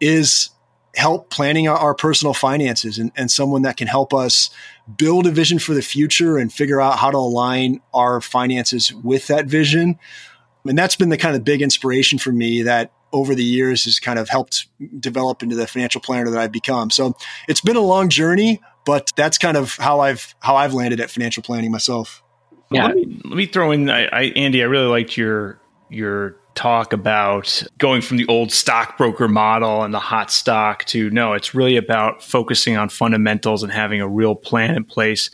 is 0.00 0.50
help 0.94 1.30
planning 1.30 1.68
our, 1.68 1.76
our 1.76 1.94
personal 1.94 2.34
finances 2.34 2.98
and, 2.98 3.12
and 3.16 3.30
someone 3.30 3.62
that 3.62 3.76
can 3.76 3.86
help 3.86 4.12
us 4.12 4.50
build 4.96 5.26
a 5.26 5.30
vision 5.30 5.58
for 5.58 5.74
the 5.74 5.82
future 5.82 6.36
and 6.36 6.52
figure 6.52 6.80
out 6.80 6.98
how 6.98 7.10
to 7.10 7.16
align 7.16 7.80
our 7.94 8.20
finances 8.20 8.92
with 8.92 9.26
that 9.28 9.46
vision. 9.46 9.98
And 10.64 10.76
that's 10.76 10.96
been 10.96 11.08
the 11.08 11.16
kind 11.16 11.34
of 11.34 11.44
big 11.44 11.62
inspiration 11.62 12.18
for 12.18 12.30
me 12.30 12.62
that 12.62 12.92
over 13.12 13.34
the 13.34 13.44
years 13.44 13.84
has 13.84 13.98
kind 13.98 14.18
of 14.18 14.28
helped 14.28 14.66
develop 15.00 15.42
into 15.42 15.56
the 15.56 15.66
financial 15.66 16.00
planner 16.00 16.30
that 16.30 16.38
I've 16.38 16.52
become. 16.52 16.90
So 16.90 17.14
it's 17.48 17.60
been 17.60 17.76
a 17.76 17.80
long 17.80 18.08
journey, 18.08 18.60
but 18.84 19.10
that's 19.16 19.38
kind 19.38 19.56
of 19.56 19.76
how 19.76 20.00
I've 20.00 20.34
how 20.40 20.56
I've 20.56 20.74
landed 20.74 21.00
at 21.00 21.10
financial 21.10 21.42
planning 21.42 21.70
myself. 21.70 22.22
Yeah. 22.70 22.86
Let 22.86 22.96
me, 22.96 23.20
let 23.24 23.36
me 23.36 23.46
throw 23.46 23.70
in, 23.70 23.90
I, 23.90 24.06
I, 24.06 24.22
Andy. 24.34 24.62
I 24.62 24.66
really 24.66 24.86
liked 24.86 25.16
your 25.16 25.60
your 25.90 26.36
talk 26.54 26.92
about 26.92 27.62
going 27.78 28.02
from 28.02 28.16
the 28.16 28.26
old 28.26 28.52
stockbroker 28.52 29.28
model 29.28 29.82
and 29.82 29.92
the 29.92 29.98
hot 29.98 30.30
stock 30.30 30.84
to 30.86 31.10
no, 31.10 31.32
it's 31.32 31.54
really 31.54 31.76
about 31.76 32.22
focusing 32.22 32.76
on 32.76 32.88
fundamentals 32.88 33.62
and 33.62 33.72
having 33.72 34.00
a 34.00 34.08
real 34.08 34.34
plan 34.34 34.74
in 34.74 34.84
place. 34.84 35.30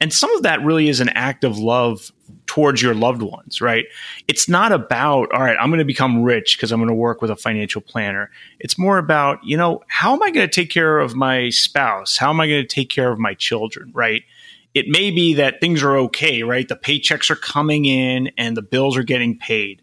And 0.00 0.12
some 0.12 0.34
of 0.34 0.42
that 0.42 0.62
really 0.64 0.88
is 0.88 1.00
an 1.00 1.10
act 1.10 1.44
of 1.44 1.58
love 1.58 2.10
towards 2.46 2.82
your 2.82 2.94
loved 2.94 3.22
ones, 3.22 3.60
right? 3.60 3.84
It's 4.26 4.48
not 4.48 4.72
about, 4.72 5.32
all 5.32 5.40
right, 5.40 5.56
I'm 5.58 5.70
going 5.70 5.78
to 5.78 5.84
become 5.84 6.22
rich 6.22 6.56
because 6.56 6.72
I'm 6.72 6.80
going 6.80 6.88
to 6.88 6.94
work 6.94 7.22
with 7.22 7.30
a 7.30 7.36
financial 7.36 7.80
planner. 7.80 8.30
It's 8.58 8.76
more 8.76 8.98
about, 8.98 9.38
you 9.44 9.56
know, 9.56 9.82
how 9.86 10.12
am 10.14 10.22
I 10.22 10.30
going 10.30 10.48
to 10.48 10.52
take 10.52 10.70
care 10.70 10.98
of 10.98 11.14
my 11.14 11.50
spouse? 11.50 12.16
How 12.16 12.30
am 12.30 12.40
I 12.40 12.48
going 12.48 12.62
to 12.62 12.68
take 12.68 12.90
care 12.90 13.12
of 13.12 13.18
my 13.18 13.34
children, 13.34 13.92
right? 13.94 14.22
It 14.74 14.88
may 14.88 15.10
be 15.10 15.34
that 15.34 15.60
things 15.60 15.82
are 15.82 15.96
okay, 15.98 16.42
right? 16.42 16.66
The 16.66 16.76
paychecks 16.76 17.30
are 17.30 17.36
coming 17.36 17.84
in 17.84 18.32
and 18.36 18.56
the 18.56 18.62
bills 18.62 18.96
are 18.96 19.02
getting 19.02 19.38
paid 19.38 19.82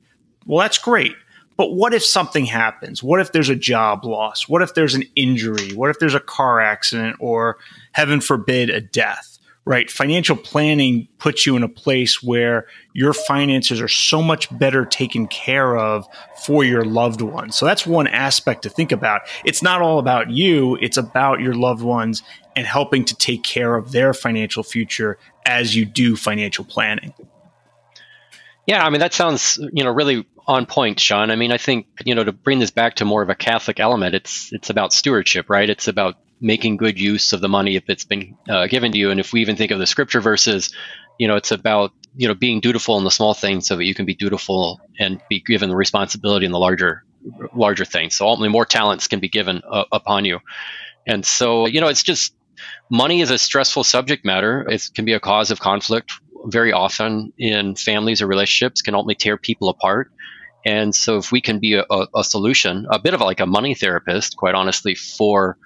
well, 0.49 0.59
that's 0.59 0.79
great. 0.79 1.15
But 1.57 1.75
what 1.75 1.93
if 1.93 2.03
something 2.03 2.45
happens? 2.45 3.03
What 3.03 3.19
if 3.19 3.33
there's 3.33 3.49
a 3.49 3.55
job 3.55 4.03
loss? 4.03 4.49
What 4.49 4.61
if 4.63 4.73
there's 4.73 4.95
an 4.95 5.03
injury? 5.15 5.73
What 5.73 5.89
if 5.91 5.99
there's 5.99 6.15
a 6.15 6.19
car 6.19 6.59
accident 6.59 7.17
or, 7.19 7.57
heaven 7.91 8.19
forbid, 8.19 8.69
a 8.69 8.81
death? 8.81 9.37
Right? 9.65 9.91
Financial 9.91 10.35
planning 10.35 11.07
puts 11.19 11.45
you 11.45 11.55
in 11.55 11.61
a 11.61 11.69
place 11.69 12.23
where 12.23 12.65
your 12.93 13.13
finances 13.13 13.79
are 13.79 13.87
so 13.87 14.23
much 14.23 14.57
better 14.57 14.85
taken 14.85 15.27
care 15.27 15.77
of 15.77 16.07
for 16.43 16.63
your 16.63 16.83
loved 16.83 17.21
ones. 17.21 17.55
So 17.55 17.67
that's 17.67 17.85
one 17.85 18.07
aspect 18.07 18.63
to 18.63 18.69
think 18.69 18.91
about. 18.91 19.21
It's 19.45 19.61
not 19.61 19.83
all 19.83 19.99
about 19.99 20.31
you, 20.31 20.77
it's 20.81 20.97
about 20.97 21.41
your 21.41 21.53
loved 21.53 21.83
ones 21.83 22.23
and 22.55 22.65
helping 22.65 23.05
to 23.05 23.15
take 23.15 23.43
care 23.43 23.75
of 23.75 23.91
their 23.91 24.15
financial 24.15 24.63
future 24.63 25.19
as 25.45 25.75
you 25.75 25.85
do 25.85 26.15
financial 26.15 26.65
planning. 26.65 27.13
Yeah, 28.69 28.85
I 28.85 28.91
mean 28.91 28.99
that 28.99 29.15
sounds 29.15 29.57
you 29.73 29.83
know 29.83 29.89
really 29.89 30.27
on 30.45 30.67
point, 30.67 30.99
Sean. 30.99 31.31
I 31.31 31.35
mean, 31.35 31.51
I 31.51 31.57
think 31.57 31.87
you 32.05 32.13
know 32.13 32.23
to 32.23 32.31
bring 32.31 32.59
this 32.59 32.69
back 32.69 32.97
to 32.97 33.05
more 33.05 33.23
of 33.23 33.29
a 33.29 33.33
Catholic 33.33 33.79
element, 33.79 34.13
it's 34.13 34.53
it's 34.53 34.69
about 34.69 34.93
stewardship, 34.93 35.49
right? 35.49 35.67
It's 35.67 35.87
about 35.87 36.17
making 36.39 36.77
good 36.77 36.99
use 36.99 37.33
of 37.33 37.41
the 37.41 37.49
money 37.49 37.77
if 37.77 37.89
it's 37.89 38.05
been 38.05 38.37
uh, 38.47 38.67
given 38.67 38.91
to 38.91 38.97
you, 38.99 39.09
and 39.09 39.19
if 39.19 39.33
we 39.33 39.41
even 39.41 39.55
think 39.55 39.71
of 39.71 39.79
the 39.79 39.87
scripture 39.87 40.21
verses, 40.21 40.71
you 41.17 41.27
know, 41.27 41.35
it's 41.35 41.51
about 41.51 41.93
you 42.15 42.27
know 42.27 42.35
being 42.35 42.59
dutiful 42.59 42.99
in 42.99 43.05
the 43.05 43.09
small 43.09 43.33
things 43.33 43.65
so 43.65 43.75
that 43.75 43.85
you 43.85 43.95
can 43.95 44.05
be 44.05 44.13
dutiful 44.13 44.79
and 44.99 45.19
be 45.31 45.39
given 45.39 45.69
the 45.69 45.75
responsibility 45.75 46.45
in 46.45 46.51
the 46.51 46.59
larger 46.59 47.03
larger 47.55 47.85
things. 47.85 48.13
So 48.13 48.27
ultimately, 48.27 48.49
more 48.49 48.67
talents 48.67 49.07
can 49.07 49.19
be 49.19 49.29
given 49.29 49.63
uh, 49.67 49.85
upon 49.91 50.25
you, 50.25 50.41
and 51.07 51.25
so 51.25 51.65
you 51.65 51.81
know, 51.81 51.87
it's 51.87 52.03
just 52.03 52.35
money 52.91 53.21
is 53.21 53.31
a 53.31 53.37
stressful 53.37 53.83
subject 53.83 54.25
matter. 54.25 54.67
It 54.69 54.89
can 54.93 55.05
be 55.05 55.13
a 55.13 55.19
cause 55.19 55.51
of 55.51 55.59
conflict 55.59 56.13
very 56.45 56.71
often 56.71 57.33
in 57.37 57.75
families 57.75 58.21
or 58.21 58.27
relationships 58.27 58.81
can 58.81 58.95
only 58.95 59.15
tear 59.15 59.37
people 59.37 59.69
apart. 59.69 60.11
And 60.65 60.93
so, 60.93 61.17
if 61.17 61.31
we 61.31 61.41
can 61.41 61.59
be 61.59 61.75
a, 61.75 61.85
a, 61.89 62.23
solution, 62.23 62.85
a 62.89 62.99
bit 62.99 63.13
of 63.13 63.21
like 63.21 63.39
a 63.39 63.45
money 63.45 63.75
therapist, 63.75 64.35
quite 64.35 64.55
honestly, 64.55 64.95
for 64.95 65.57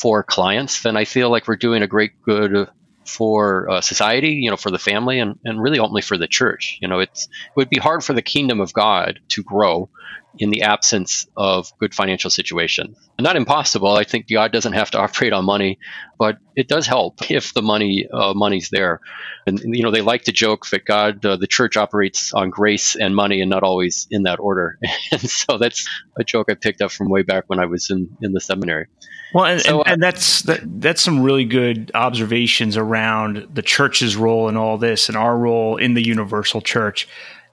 for 0.00 0.22
clients, 0.22 0.82
then 0.82 0.96
I 0.96 1.04
feel 1.04 1.30
like 1.30 1.46
we're 1.46 1.56
doing 1.56 1.82
a 1.82 1.86
great 1.86 2.12
good 2.22 2.68
for 3.04 3.68
uh, 3.68 3.80
society, 3.80 4.30
you 4.30 4.50
know, 4.50 4.56
for 4.56 4.70
the 4.70 4.78
family, 4.78 5.18
and, 5.18 5.38
and 5.44 5.60
really 5.60 5.78
only 5.78 6.00
for 6.00 6.16
the 6.16 6.28
church. 6.28 6.78
You 6.80 6.88
know, 6.88 7.00
it's 7.00 7.24
it 7.24 7.56
would 7.56 7.68
be 7.68 7.78
hard 7.78 8.02
for 8.02 8.14
the 8.14 8.22
kingdom 8.22 8.60
of 8.60 8.72
God 8.72 9.20
to 9.30 9.42
grow 9.42 9.90
in 10.38 10.50
the 10.50 10.62
absence 10.62 11.26
of 11.36 11.70
good 11.78 11.94
financial 11.94 12.30
situation. 12.30 12.96
Not 13.20 13.36
impossible. 13.36 13.92
I 13.92 14.04
think 14.04 14.28
God 14.28 14.52
doesn't 14.52 14.72
have 14.72 14.90
to 14.92 14.98
operate 14.98 15.32
on 15.32 15.44
money, 15.44 15.78
but 16.18 16.38
it 16.56 16.68
does 16.68 16.86
help 16.86 17.30
if 17.30 17.54
the 17.54 17.62
money 17.62 18.08
uh, 18.12 18.32
money's 18.34 18.70
there. 18.70 19.00
And 19.46 19.60
you 19.60 19.82
know, 19.82 19.90
they 19.90 20.00
like 20.00 20.24
to 20.24 20.32
joke 20.32 20.66
that 20.70 20.84
God, 20.84 21.24
uh, 21.24 21.36
the 21.36 21.46
church 21.46 21.76
operates 21.76 22.32
on 22.32 22.50
grace 22.50 22.96
and 22.96 23.14
money, 23.14 23.40
and 23.40 23.50
not 23.50 23.62
always 23.62 24.06
in 24.10 24.24
that 24.24 24.40
order. 24.40 24.78
and 25.12 25.20
so 25.20 25.58
that's 25.58 25.88
a 26.18 26.24
joke 26.24 26.50
I 26.50 26.54
picked 26.54 26.80
up 26.80 26.90
from 26.90 27.10
way 27.10 27.22
back 27.22 27.44
when 27.46 27.60
I 27.60 27.66
was 27.66 27.90
in 27.90 28.16
in 28.22 28.32
the 28.32 28.40
seminary. 28.40 28.86
Well, 29.34 29.46
and, 29.46 29.60
so, 29.60 29.82
and, 29.82 29.88
uh, 29.88 29.92
and 29.92 30.02
that's 30.02 30.42
that, 30.42 30.60
that's 30.80 31.02
some 31.02 31.22
really 31.22 31.44
good 31.44 31.90
observations 31.94 32.76
around 32.76 33.48
the 33.52 33.62
church's 33.62 34.16
role 34.16 34.48
in 34.48 34.56
all 34.56 34.78
this, 34.78 35.08
and 35.08 35.16
our 35.16 35.36
role 35.36 35.76
in 35.76 35.94
the 35.94 36.04
universal 36.04 36.60
church 36.60 37.08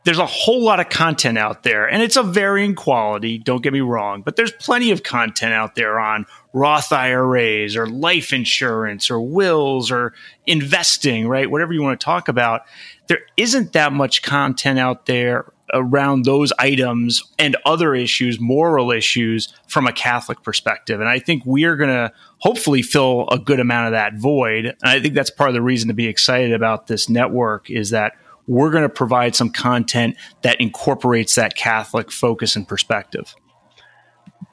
there's 0.05 0.19
a 0.19 0.25
whole 0.25 0.63
lot 0.63 0.79
of 0.79 0.89
content 0.89 1.37
out 1.37 1.63
there 1.63 1.85
and 1.85 2.01
it's 2.01 2.17
of 2.17 2.33
varying 2.33 2.75
quality 2.75 3.37
don't 3.37 3.61
get 3.61 3.73
me 3.73 3.81
wrong 3.81 4.21
but 4.21 4.35
there's 4.35 4.51
plenty 4.53 4.91
of 4.91 5.03
content 5.03 5.53
out 5.53 5.75
there 5.75 5.99
on 5.99 6.25
roth 6.53 6.91
iras 6.91 7.75
or 7.75 7.85
life 7.87 8.33
insurance 8.33 9.09
or 9.11 9.21
wills 9.21 9.91
or 9.91 10.13
investing 10.47 11.27
right? 11.27 11.49
Whatever 11.49 11.73
you 11.73 11.81
want 11.81 11.99
to 11.99 12.03
talk 12.03 12.27
about. 12.27 12.61
There 13.07 13.21
isn't 13.37 13.73
that 13.73 13.93
much 13.93 14.21
content 14.21 14.79
out 14.79 15.05
there 15.05 15.51
around 15.71 16.25
those 16.25 16.51
items 16.57 17.23
and 17.37 17.55
other 17.63 17.93
issues 17.93 18.39
moral 18.39 18.91
issues 18.91 19.53
from 19.67 19.85
a 19.85 19.93
catholic 19.93 20.41
perspective. 20.41 20.99
And 20.99 21.07
i 21.07 21.19
think 21.19 21.43
we're 21.45 21.75
going 21.75 21.91
to 21.91 22.11
hopefully 22.39 22.81
fill 22.81 23.27
a 23.29 23.37
good 23.37 23.59
amount 23.59 23.87
of 23.87 23.91
that 23.91 24.15
void. 24.15 24.65
And 24.65 24.77
i 24.83 24.99
think 24.99 25.13
that's 25.13 25.29
part 25.29 25.49
of 25.49 25.53
the 25.53 25.61
reason 25.61 25.87
to 25.89 25.93
be 25.93 26.07
excited 26.07 26.53
about 26.53 26.87
this 26.87 27.07
network 27.07 27.69
is 27.69 27.91
that 27.91 28.13
we're 28.49 28.71
going 28.71 28.83
to 28.83 28.89
provide 28.89 29.35
some 29.35 29.51
content 29.51 30.17
that 30.41 30.59
incorporates 30.59 31.35
that 31.35 31.55
Catholic 31.55 32.11
focus 32.11 32.55
and 32.55 32.67
perspective. 32.67 33.35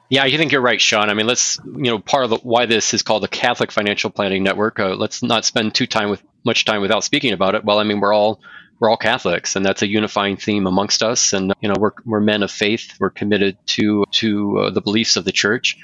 Yeah, 0.09 0.23
I 0.23 0.29
think 0.37 0.51
you're 0.51 0.61
right, 0.61 0.79
Sean. 0.79 1.09
I 1.09 1.15
mean, 1.15 1.25
let's 1.25 1.59
you 1.65 1.91
know 1.91 1.99
part 1.99 2.23
of 2.23 2.29
the, 2.29 2.37
why 2.37 2.67
this 2.67 2.93
is 2.93 3.01
called 3.01 3.23
the 3.23 3.27
Catholic 3.27 3.71
Financial 3.71 4.09
Planning 4.09 4.43
Network. 4.43 4.79
Uh, 4.79 4.95
let's 4.95 5.23
not 5.23 5.43
spend 5.43 5.73
too 5.73 5.87
time 5.87 6.09
with 6.09 6.23
much 6.45 6.63
time 6.63 6.81
without 6.81 7.03
speaking 7.03 7.33
about 7.33 7.55
it. 7.55 7.65
Well, 7.65 7.79
I 7.79 7.83
mean, 7.83 7.99
we're 7.99 8.13
all 8.13 8.39
we're 8.79 8.89
all 8.89 8.97
Catholics, 8.97 9.55
and 9.57 9.65
that's 9.65 9.81
a 9.81 9.87
unifying 9.87 10.37
theme 10.37 10.67
amongst 10.67 11.03
us. 11.03 11.33
And 11.33 11.51
you 11.59 11.67
know, 11.67 11.75
we're 11.77 11.91
we're 12.05 12.21
men 12.21 12.43
of 12.43 12.51
faith. 12.51 12.93
We're 12.99 13.09
committed 13.09 13.57
to 13.67 14.05
to 14.11 14.59
uh, 14.59 14.69
the 14.69 14.81
beliefs 14.81 15.17
of 15.17 15.25
the 15.25 15.33
Church, 15.33 15.75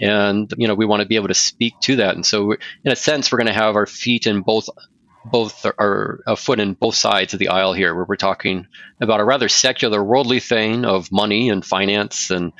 and 0.00 0.52
you 0.56 0.68
know 0.68 0.74
we 0.74 0.84
want 0.84 1.00
to 1.00 1.08
be 1.08 1.16
able 1.16 1.28
to 1.28 1.34
speak 1.34 1.74
to 1.80 1.96
that 1.96 2.14
and 2.14 2.24
so 2.24 2.52
in 2.52 2.92
a 2.92 2.96
sense 2.96 3.30
we're 3.30 3.38
going 3.38 3.46
to 3.46 3.52
have 3.52 3.76
our 3.76 3.86
feet 3.86 4.26
in 4.26 4.40
both 4.42 4.68
both 5.24 5.64
are 5.64 6.20
a 6.26 6.36
foot 6.36 6.58
in 6.58 6.74
both 6.74 6.94
sides 6.94 7.32
of 7.32 7.38
the 7.38 7.48
aisle 7.48 7.72
here 7.72 7.94
where 7.94 8.04
we're 8.08 8.16
talking 8.16 8.66
about 9.00 9.20
a 9.20 9.24
rather 9.24 9.48
secular 9.48 10.02
worldly 10.02 10.40
thing 10.40 10.84
of 10.84 11.12
money 11.12 11.48
and 11.48 11.64
finance 11.64 12.30
and 12.30 12.52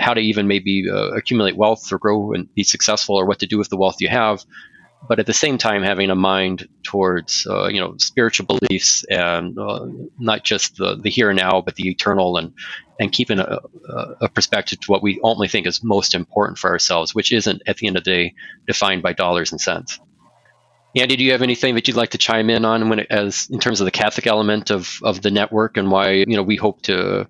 how 0.00 0.14
to 0.14 0.20
even 0.20 0.48
maybe 0.48 0.84
uh, 0.90 1.10
accumulate 1.10 1.56
wealth 1.56 1.92
or 1.92 1.98
grow 1.98 2.32
and 2.32 2.52
be 2.54 2.64
successful 2.64 3.16
or 3.16 3.26
what 3.26 3.38
to 3.40 3.46
do 3.46 3.58
with 3.58 3.68
the 3.68 3.76
wealth 3.76 4.00
you 4.00 4.08
have. 4.08 4.44
But 5.08 5.20
at 5.20 5.26
the 5.26 5.32
same 5.32 5.58
time 5.58 5.84
having 5.84 6.10
a 6.10 6.16
mind 6.16 6.68
towards 6.82 7.46
uh, 7.48 7.68
you 7.68 7.80
know 7.80 7.94
spiritual 7.98 8.46
beliefs 8.46 9.04
and 9.04 9.56
uh, 9.56 9.86
not 10.18 10.42
just 10.42 10.76
the, 10.76 10.96
the 10.96 11.10
here 11.10 11.30
and 11.30 11.38
now 11.38 11.60
but 11.60 11.76
the 11.76 11.88
eternal 11.88 12.36
and 12.36 12.52
and 12.98 13.12
keeping 13.12 13.38
a, 13.38 13.60
a, 14.20 14.28
perspective 14.28 14.80
to 14.80 14.90
what 14.90 15.04
we 15.04 15.20
only 15.22 15.46
think 15.46 15.68
is 15.68 15.84
most 15.84 16.16
important 16.16 16.58
for 16.58 16.70
ourselves 16.70 17.14
which 17.14 17.32
isn't 17.32 17.62
at 17.64 17.76
the 17.76 17.86
end 17.86 17.96
of 17.96 18.02
the 18.02 18.10
day 18.10 18.34
defined 18.66 19.02
by 19.02 19.12
dollars 19.12 19.52
and 19.52 19.60
cents 19.60 20.00
Andy, 20.96 21.16
do 21.16 21.24
you 21.24 21.32
have 21.32 21.42
anything 21.42 21.74
that 21.74 21.86
you'd 21.86 21.96
like 21.96 22.10
to 22.10 22.18
chime 22.18 22.50
in 22.50 22.64
on 22.64 22.88
when 22.88 23.00
it, 23.00 23.06
as 23.10 23.48
in 23.50 23.60
terms 23.60 23.80
of 23.80 23.84
the 23.84 23.90
Catholic 23.90 24.26
element 24.26 24.70
of, 24.70 24.98
of 25.02 25.22
the 25.22 25.30
network 25.30 25.76
and 25.76 25.90
why 25.90 26.10
you 26.12 26.36
know 26.36 26.42
we 26.42 26.56
hope 26.56 26.82
to 26.82 27.28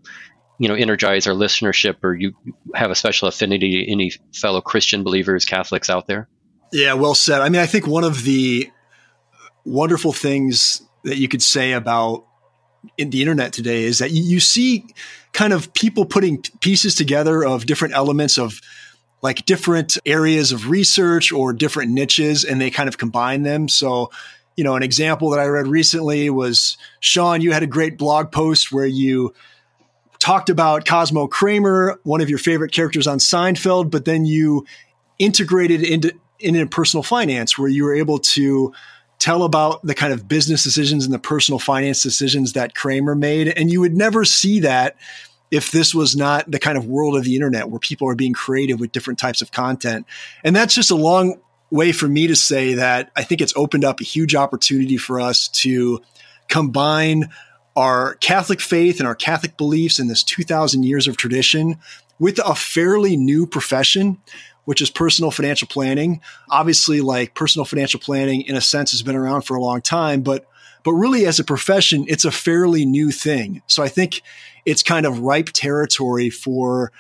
you 0.58 0.68
know 0.68 0.74
energize 0.74 1.26
our 1.26 1.34
listenership 1.34 1.96
or 2.02 2.14
you 2.14 2.34
have 2.74 2.90
a 2.90 2.94
special 2.94 3.28
affinity 3.28 3.84
to 3.84 3.90
any 3.90 4.12
fellow 4.34 4.60
Christian 4.60 5.02
believers 5.02 5.44
Catholics 5.44 5.90
out 5.90 6.06
there? 6.06 6.28
Yeah, 6.72 6.94
well 6.94 7.14
said. 7.14 7.40
I 7.40 7.48
mean, 7.48 7.60
I 7.60 7.66
think 7.66 7.86
one 7.86 8.04
of 8.04 8.24
the 8.24 8.70
wonderful 9.64 10.12
things 10.12 10.82
that 11.04 11.18
you 11.18 11.28
could 11.28 11.42
say 11.42 11.72
about 11.72 12.24
in 12.96 13.10
the 13.10 13.20
internet 13.20 13.52
today 13.52 13.84
is 13.84 13.98
that 13.98 14.10
you, 14.10 14.22
you 14.22 14.40
see 14.40 14.86
kind 15.32 15.52
of 15.52 15.72
people 15.74 16.04
putting 16.04 16.42
pieces 16.60 16.94
together 16.94 17.44
of 17.44 17.66
different 17.66 17.94
elements 17.94 18.38
of 18.38 18.60
like 19.22 19.44
different 19.46 19.98
areas 20.06 20.52
of 20.52 20.70
research 20.70 21.32
or 21.32 21.52
different 21.52 21.90
niches 21.90 22.44
and 22.44 22.60
they 22.60 22.70
kind 22.70 22.88
of 22.88 22.98
combine 22.98 23.42
them. 23.42 23.68
So, 23.68 24.10
you 24.56 24.64
know, 24.64 24.76
an 24.76 24.82
example 24.82 25.30
that 25.30 25.40
I 25.40 25.46
read 25.46 25.66
recently 25.66 26.30
was 26.30 26.76
Sean, 27.00 27.40
you 27.40 27.52
had 27.52 27.62
a 27.62 27.66
great 27.66 27.98
blog 27.98 28.30
post 28.30 28.72
where 28.72 28.86
you 28.86 29.34
talked 30.18 30.50
about 30.50 30.86
Cosmo 30.86 31.26
Kramer, 31.26 31.98
one 32.02 32.20
of 32.20 32.28
your 32.28 32.38
favorite 32.38 32.72
characters 32.72 33.06
on 33.06 33.18
Seinfeld, 33.18 33.90
but 33.90 34.04
then 34.04 34.24
you 34.24 34.66
integrated 35.18 35.82
into 35.82 36.12
into 36.40 36.64
personal 36.66 37.02
finance 37.02 37.58
where 37.58 37.68
you 37.68 37.84
were 37.84 37.94
able 37.94 38.18
to 38.18 38.72
tell 39.18 39.42
about 39.42 39.84
the 39.84 39.94
kind 39.94 40.12
of 40.12 40.28
business 40.28 40.62
decisions 40.62 41.04
and 41.04 41.12
the 41.12 41.18
personal 41.18 41.58
finance 41.58 42.02
decisions 42.02 42.52
that 42.52 42.74
Kramer 42.74 43.16
made. 43.16 43.48
And 43.48 43.70
you 43.70 43.80
would 43.80 43.96
never 43.96 44.24
see 44.24 44.60
that 44.60 44.96
if 45.50 45.70
this 45.70 45.94
was 45.94 46.16
not 46.16 46.50
the 46.50 46.58
kind 46.58 46.76
of 46.76 46.86
world 46.86 47.16
of 47.16 47.24
the 47.24 47.34
internet 47.34 47.68
where 47.68 47.78
people 47.78 48.08
are 48.08 48.14
being 48.14 48.32
creative 48.32 48.80
with 48.80 48.92
different 48.92 49.18
types 49.18 49.40
of 49.42 49.50
content. 49.50 50.06
And 50.44 50.54
that's 50.54 50.74
just 50.74 50.90
a 50.90 50.96
long 50.96 51.40
way 51.70 51.92
for 51.92 52.08
me 52.08 52.26
to 52.26 52.36
say 52.36 52.74
that 52.74 53.10
I 53.16 53.22
think 53.22 53.40
it's 53.40 53.54
opened 53.56 53.84
up 53.84 54.00
a 54.00 54.04
huge 54.04 54.34
opportunity 54.34 54.96
for 54.96 55.20
us 55.20 55.48
to 55.48 56.00
combine 56.48 57.30
our 57.76 58.14
Catholic 58.16 58.60
faith 58.60 58.98
and 58.98 59.06
our 59.06 59.14
Catholic 59.14 59.56
beliefs 59.56 59.98
in 59.98 60.08
this 60.08 60.22
2000 60.22 60.82
years 60.82 61.06
of 61.06 61.16
tradition 61.16 61.76
with 62.18 62.40
a 62.44 62.54
fairly 62.54 63.16
new 63.16 63.46
profession 63.46 64.18
which 64.68 64.82
is 64.82 64.90
personal 64.90 65.30
financial 65.30 65.66
planning. 65.66 66.20
Obviously, 66.50 67.00
like 67.00 67.34
personal 67.34 67.64
financial 67.64 67.98
planning 67.98 68.42
in 68.42 68.54
a 68.54 68.60
sense 68.60 68.90
has 68.90 69.02
been 69.02 69.16
around 69.16 69.40
for 69.40 69.56
a 69.56 69.62
long 69.62 69.80
time, 69.80 70.20
but 70.20 70.46
but 70.84 70.92
really 70.92 71.24
as 71.24 71.40
a 71.40 71.44
profession, 71.44 72.04
it's 72.06 72.26
a 72.26 72.30
fairly 72.30 72.84
new 72.84 73.10
thing. 73.10 73.62
So 73.66 73.82
I 73.82 73.88
think 73.88 74.20
it's 74.68 74.82
kind 74.82 75.06
of 75.06 75.20
ripe 75.20 75.48
territory 75.54 76.28
for 76.28 76.92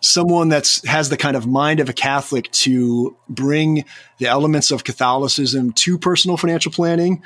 someone 0.00 0.48
that's 0.48 0.86
has 0.86 1.08
the 1.08 1.16
kind 1.16 1.36
of 1.36 1.48
mind 1.48 1.80
of 1.80 1.88
a 1.88 1.92
Catholic 1.92 2.48
to 2.52 3.16
bring 3.28 3.84
the 4.18 4.26
elements 4.26 4.70
of 4.70 4.84
Catholicism 4.84 5.72
to 5.72 5.98
personal 5.98 6.36
financial 6.36 6.70
planning. 6.70 7.20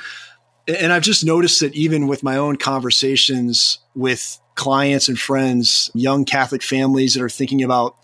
And 0.66 0.94
I've 0.94 1.02
just 1.02 1.26
noticed 1.26 1.60
that 1.60 1.74
even 1.74 2.06
with 2.06 2.22
my 2.22 2.38
own 2.38 2.56
conversations 2.56 3.78
with 3.94 4.40
clients 4.54 5.08
and 5.08 5.18
friends, 5.18 5.90
young 5.92 6.24
Catholic 6.24 6.62
families 6.62 7.12
that 7.12 7.22
are 7.22 7.28
thinking 7.28 7.62
about 7.62 7.96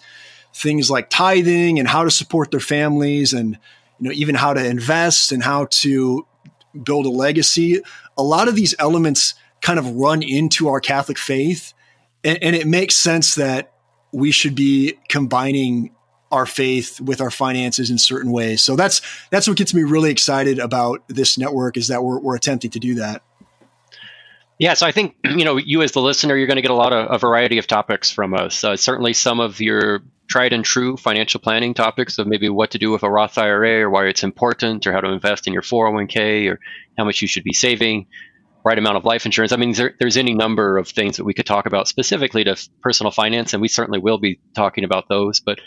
things 0.54 0.90
like 0.90 1.08
tithing 1.08 1.78
and 1.78 1.88
how 1.88 2.04
to 2.04 2.10
support 2.10 2.50
their 2.50 2.60
families 2.60 3.32
and 3.32 3.58
you 3.98 4.08
know 4.08 4.12
even 4.12 4.34
how 4.34 4.52
to 4.52 4.62
invest 4.62 5.32
and 5.32 5.42
how 5.42 5.66
to 5.70 6.26
build 6.82 7.06
a 7.06 7.10
legacy 7.10 7.80
a 8.18 8.22
lot 8.22 8.48
of 8.48 8.54
these 8.54 8.74
elements 8.78 9.34
kind 9.62 9.78
of 9.78 9.86
run 9.96 10.22
into 10.22 10.68
our 10.68 10.80
catholic 10.80 11.18
faith. 11.18 11.72
And, 12.22 12.38
and 12.42 12.54
it 12.54 12.66
makes 12.66 12.96
sense 12.96 13.36
that 13.36 13.72
we 14.12 14.30
should 14.30 14.54
be 14.54 14.98
combining 15.08 15.94
our 16.30 16.46
faith 16.46 17.00
with 17.00 17.20
our 17.20 17.30
finances 17.30 17.90
in 17.90 17.98
certain 17.98 18.32
ways. 18.32 18.62
So 18.62 18.74
that's 18.74 19.00
that's 19.30 19.46
what 19.46 19.56
gets 19.56 19.74
me 19.74 19.82
really 19.82 20.10
excited 20.10 20.58
about 20.58 21.02
this 21.08 21.38
network 21.38 21.76
is 21.76 21.88
that 21.88 22.02
we're, 22.02 22.18
we're 22.18 22.36
attempting 22.36 22.70
to 22.72 22.78
do 22.78 22.94
that. 22.96 23.22
Yeah, 24.58 24.74
so 24.74 24.86
I 24.86 24.92
think 24.92 25.16
you 25.24 25.44
know 25.44 25.56
you 25.56 25.82
as 25.82 25.92
the 25.92 26.00
listener, 26.00 26.36
you're 26.36 26.46
going 26.46 26.56
to 26.56 26.62
get 26.62 26.70
a 26.70 26.74
lot 26.74 26.92
of 26.92 27.10
a 27.10 27.18
variety 27.18 27.58
of 27.58 27.66
topics 27.66 28.10
from 28.10 28.34
us. 28.34 28.64
Uh, 28.64 28.76
certainly, 28.76 29.12
some 29.12 29.40
of 29.40 29.60
your 29.60 30.02
tried 30.28 30.54
and 30.54 30.64
true 30.64 30.96
financial 30.96 31.40
planning 31.40 31.74
topics 31.74 32.16
of 32.18 32.26
maybe 32.26 32.48
what 32.48 32.70
to 32.70 32.78
do 32.78 32.90
with 32.90 33.02
a 33.02 33.10
Roth 33.10 33.36
IRA 33.36 33.82
or 33.82 33.90
why 33.90 34.06
it's 34.06 34.22
important 34.22 34.86
or 34.86 34.92
how 34.92 35.00
to 35.00 35.10
invest 35.10 35.46
in 35.46 35.52
your 35.52 35.60
401k 35.60 36.50
or 36.50 36.58
how 36.96 37.04
much 37.04 37.20
you 37.20 37.28
should 37.28 37.44
be 37.44 37.52
saving, 37.52 38.06
right 38.64 38.78
amount 38.78 38.96
of 38.96 39.04
life 39.04 39.26
insurance. 39.26 39.52
I 39.52 39.56
mean, 39.56 39.72
there, 39.72 39.94
there's 39.98 40.16
any 40.16 40.34
number 40.34 40.78
of 40.78 40.88
things 40.88 41.16
that 41.16 41.24
we 41.24 41.34
could 41.34 41.46
talk 41.46 41.66
about 41.66 41.88
specifically 41.88 42.44
to 42.44 42.56
personal 42.80 43.10
finance, 43.10 43.52
and 43.52 43.62
we 43.62 43.68
certainly 43.68 43.98
will 43.98 44.18
be 44.18 44.40
talking 44.54 44.84
about 44.84 45.08
those. 45.08 45.40
But 45.40 45.60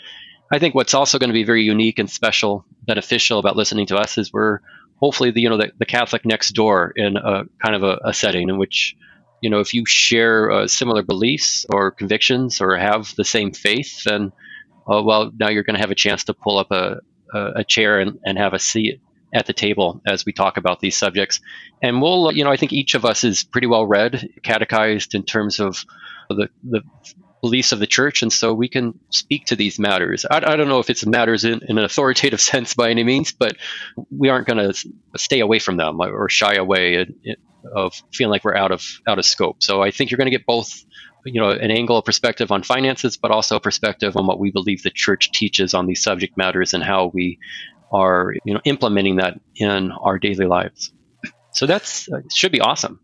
I 0.52 0.58
think 0.58 0.74
what's 0.74 0.94
also 0.94 1.18
going 1.18 1.28
to 1.28 1.34
be 1.34 1.44
very 1.44 1.62
unique 1.62 1.98
and 1.98 2.10
special, 2.10 2.64
beneficial 2.86 3.38
about 3.38 3.56
listening 3.56 3.86
to 3.86 3.96
us 3.96 4.16
is 4.18 4.32
we're 4.32 4.60
hopefully 4.96 5.30
the 5.30 5.40
you 5.42 5.50
know 5.50 5.58
the, 5.58 5.72
the 5.78 5.86
Catholic 5.86 6.24
next 6.24 6.52
door 6.52 6.92
in 6.96 7.16
a 7.16 7.44
kind 7.62 7.74
of 7.74 7.82
a, 7.82 7.98
a 8.04 8.14
setting 8.14 8.48
in 8.48 8.56
which 8.56 8.96
you 9.42 9.50
know 9.50 9.60
if 9.60 9.74
you 9.74 9.84
share 9.84 10.50
uh, 10.50 10.66
similar 10.66 11.02
beliefs 11.02 11.66
or 11.68 11.90
convictions 11.90 12.60
or 12.60 12.76
have 12.76 13.14
the 13.16 13.24
same 13.24 13.52
faith, 13.52 14.04
then 14.04 14.32
uh, 14.88 15.02
well, 15.02 15.32
now 15.38 15.48
you're 15.48 15.64
going 15.64 15.74
to 15.74 15.80
have 15.80 15.90
a 15.90 15.96
chance 15.96 16.24
to 16.24 16.34
pull 16.34 16.58
up 16.58 16.70
a, 16.70 17.00
a, 17.34 17.64
chair 17.64 17.98
and, 17.98 18.20
and 18.24 18.38
have 18.38 18.54
a 18.54 18.58
seat 18.58 19.00
at 19.36 19.46
the 19.46 19.52
table 19.52 20.00
as 20.06 20.24
we 20.24 20.32
talk 20.32 20.56
about 20.56 20.80
these 20.80 20.96
subjects. 20.96 21.40
And 21.82 22.00
we'll, 22.00 22.32
you 22.32 22.42
know, 22.42 22.50
I 22.50 22.56
think 22.56 22.72
each 22.72 22.94
of 22.94 23.04
us 23.04 23.22
is 23.22 23.44
pretty 23.44 23.66
well 23.66 23.86
read, 23.86 24.30
catechized 24.42 25.14
in 25.14 25.24
terms 25.24 25.60
of 25.60 25.84
the, 26.30 26.48
the 26.64 26.80
beliefs 27.42 27.72
of 27.72 27.78
the 27.78 27.86
church. 27.86 28.22
And 28.22 28.32
so 28.32 28.54
we 28.54 28.68
can 28.68 28.98
speak 29.10 29.46
to 29.46 29.56
these 29.56 29.78
matters. 29.78 30.24
I, 30.24 30.38
I 30.38 30.56
don't 30.56 30.68
know 30.68 30.78
if 30.78 30.88
it's 30.88 31.04
matters 31.04 31.44
in, 31.44 31.60
in, 31.68 31.76
an 31.76 31.84
authoritative 31.84 32.40
sense 32.52 32.72
by 32.72 32.88
any 32.88 33.04
means, 33.04 33.32
but 33.32 33.56
we 34.10 34.30
aren't 34.30 34.46
going 34.46 34.72
to 34.72 34.88
stay 35.18 35.40
away 35.40 35.58
from 35.58 35.76
them 35.76 36.00
or 36.00 36.30
shy 36.30 36.54
away 36.54 37.06
of 37.74 38.02
feeling 38.14 38.30
like 38.30 38.42
we're 38.42 38.56
out 38.56 38.72
of, 38.72 38.82
out 39.06 39.18
of 39.18 39.26
scope. 39.26 39.62
So 39.62 39.82
I 39.82 39.90
think 39.90 40.10
you're 40.10 40.18
going 40.18 40.30
to 40.30 40.36
get 40.36 40.46
both 40.46 40.82
you 41.26 41.40
know 41.40 41.50
an 41.50 41.70
angle, 41.70 41.98
a 41.98 42.02
perspective 42.02 42.52
on 42.52 42.62
finances, 42.62 43.16
but 43.16 43.32
also 43.32 43.56
a 43.56 43.60
perspective 43.60 44.16
on 44.16 44.26
what 44.26 44.38
we 44.38 44.52
believe 44.52 44.82
the 44.82 44.90
church 44.90 45.32
teaches 45.32 45.74
on 45.74 45.86
these 45.86 46.00
subject 46.02 46.36
matters 46.36 46.72
and 46.72 46.84
how 46.84 47.10
we 47.12 47.38
are 47.92 48.34
you 48.44 48.54
know 48.54 48.60
implementing 48.64 49.16
that 49.16 49.40
in 49.54 49.92
our 49.92 50.18
daily 50.18 50.46
lives. 50.46 50.92
So 51.52 51.66
that's 51.66 52.08
uh, 52.12 52.20
should 52.32 52.52
be 52.52 52.60
awesome. 52.60 53.00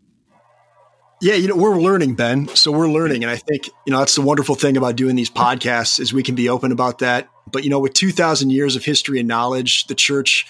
Yeah, 1.23 1.35
you 1.35 1.47
know, 1.47 1.55
we're 1.55 1.79
learning, 1.79 2.16
Ben. 2.16 2.49
So 2.49 2.73
we're 2.73 2.88
learning. 2.88 3.23
And 3.23 3.31
I 3.31 3.37
think, 3.37 3.68
you 3.87 3.92
know, 3.92 4.01
that's 4.01 4.16
the 4.16 4.23
wonderful 4.23 4.57
thing 4.57 4.77
about 4.77 4.97
doing 4.97 5.14
these 5.14 5.31
podcasts 5.31 6.01
is 6.01 6.12
we 6.12 6.25
can 6.25 6.35
be 6.35 6.49
open 6.49 6.73
about 6.73 6.99
that. 6.99 7.29
But, 7.49 7.62
you 7.62 7.71
know, 7.71 7.79
with 7.79 7.95
2000 7.95 8.51
years 8.51 8.75
of 8.75 8.85
history 8.85 9.21
and 9.21 9.29
knowledge, 9.29 9.87
the 9.87 9.95
church 9.95 10.49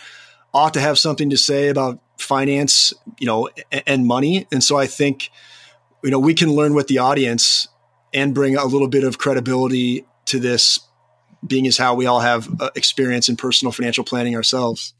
ought 0.54 0.72
to 0.72 0.80
have 0.80 0.98
something 0.98 1.28
to 1.28 1.36
say 1.36 1.68
about 1.68 2.00
finance, 2.16 2.94
you 3.18 3.26
know, 3.26 3.50
and 3.86 4.06
money. 4.06 4.46
And 4.50 4.64
so 4.64 4.78
I 4.78 4.86
think, 4.86 5.28
you 6.02 6.10
know, 6.10 6.18
we 6.18 6.32
can 6.32 6.50
learn 6.50 6.72
with 6.72 6.86
the 6.86 6.98
audience 6.98 7.68
and 8.14 8.34
bring 8.34 8.56
a 8.56 8.64
little 8.64 8.88
bit 8.88 9.04
of 9.04 9.18
credibility 9.18 10.06
to 10.26 10.40
this 10.40 10.80
being 11.46 11.66
as 11.66 11.76
how 11.76 11.94
we 11.94 12.06
all 12.06 12.20
have 12.20 12.48
uh, 12.60 12.70
experience 12.74 13.28
in 13.28 13.36
personal 13.36 13.72
financial 13.72 14.04
planning 14.04 14.36
ourselves. 14.36 14.94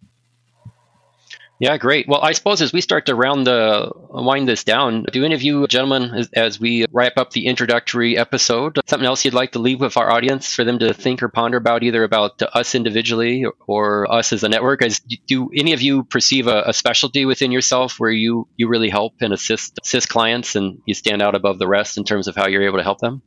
Yeah, 1.63 1.77
great. 1.77 2.09
Well, 2.09 2.21
I 2.21 2.33
suppose 2.33 2.61
as 2.61 2.73
we 2.73 2.81
start 2.81 3.07
to 3.07 3.15
round 3.15 3.47
the 3.47 3.93
wind 4.11 4.49
this 4.49 4.65
down, 4.65 5.05
do 5.13 5.25
any 5.25 5.37
of 5.37 5.43
you 5.43 5.69
gentlemen, 5.69 6.13
as, 6.13 6.29
as, 6.33 6.59
we 6.59 6.87
wrap 6.91 7.13
up 7.17 7.31
the 7.31 7.47
introductory 7.47 8.19
episode, 8.19 8.81
something 8.89 9.07
else 9.07 9.25
you'd 9.25 9.33
like 9.33 9.53
to 9.53 9.61
leave 9.61 9.79
with 9.79 9.97
our 9.97 10.11
audience 10.11 10.53
for 10.53 10.65
them 10.65 10.81
to 10.81 10.93
think 10.93 11.23
or 11.23 11.29
ponder 11.29 11.59
about, 11.59 11.85
either 11.85 12.03
about 12.03 12.43
us 12.53 12.75
individually 12.75 13.47
or 13.69 14.13
us 14.13 14.33
as 14.33 14.43
a 14.43 14.49
network? 14.49 14.83
As 14.83 14.99
do 14.99 15.51
any 15.55 15.73
of 15.73 15.81
you 15.81 16.03
perceive 16.03 16.49
a, 16.49 16.65
a 16.67 16.73
specialty 16.73 17.27
within 17.27 17.53
yourself 17.53 18.01
where 18.01 18.11
you 18.11 18.49
you 18.57 18.67
really 18.67 18.91
help 18.91 19.15
and 19.21 19.33
assist 19.33 19.79
assist 19.85 20.09
clients, 20.09 20.57
and 20.57 20.83
you 20.85 20.95
stand 20.95 21.23
out 21.23 21.37
above 21.37 21.61
the 21.61 21.69
rest 21.69 21.97
in 21.97 22.03
terms 22.03 22.27
of 22.27 22.35
how 22.35 22.49
you're 22.49 22.65
able 22.65 22.79
to 22.79 22.83
help 22.83 22.99
them? 22.99 23.23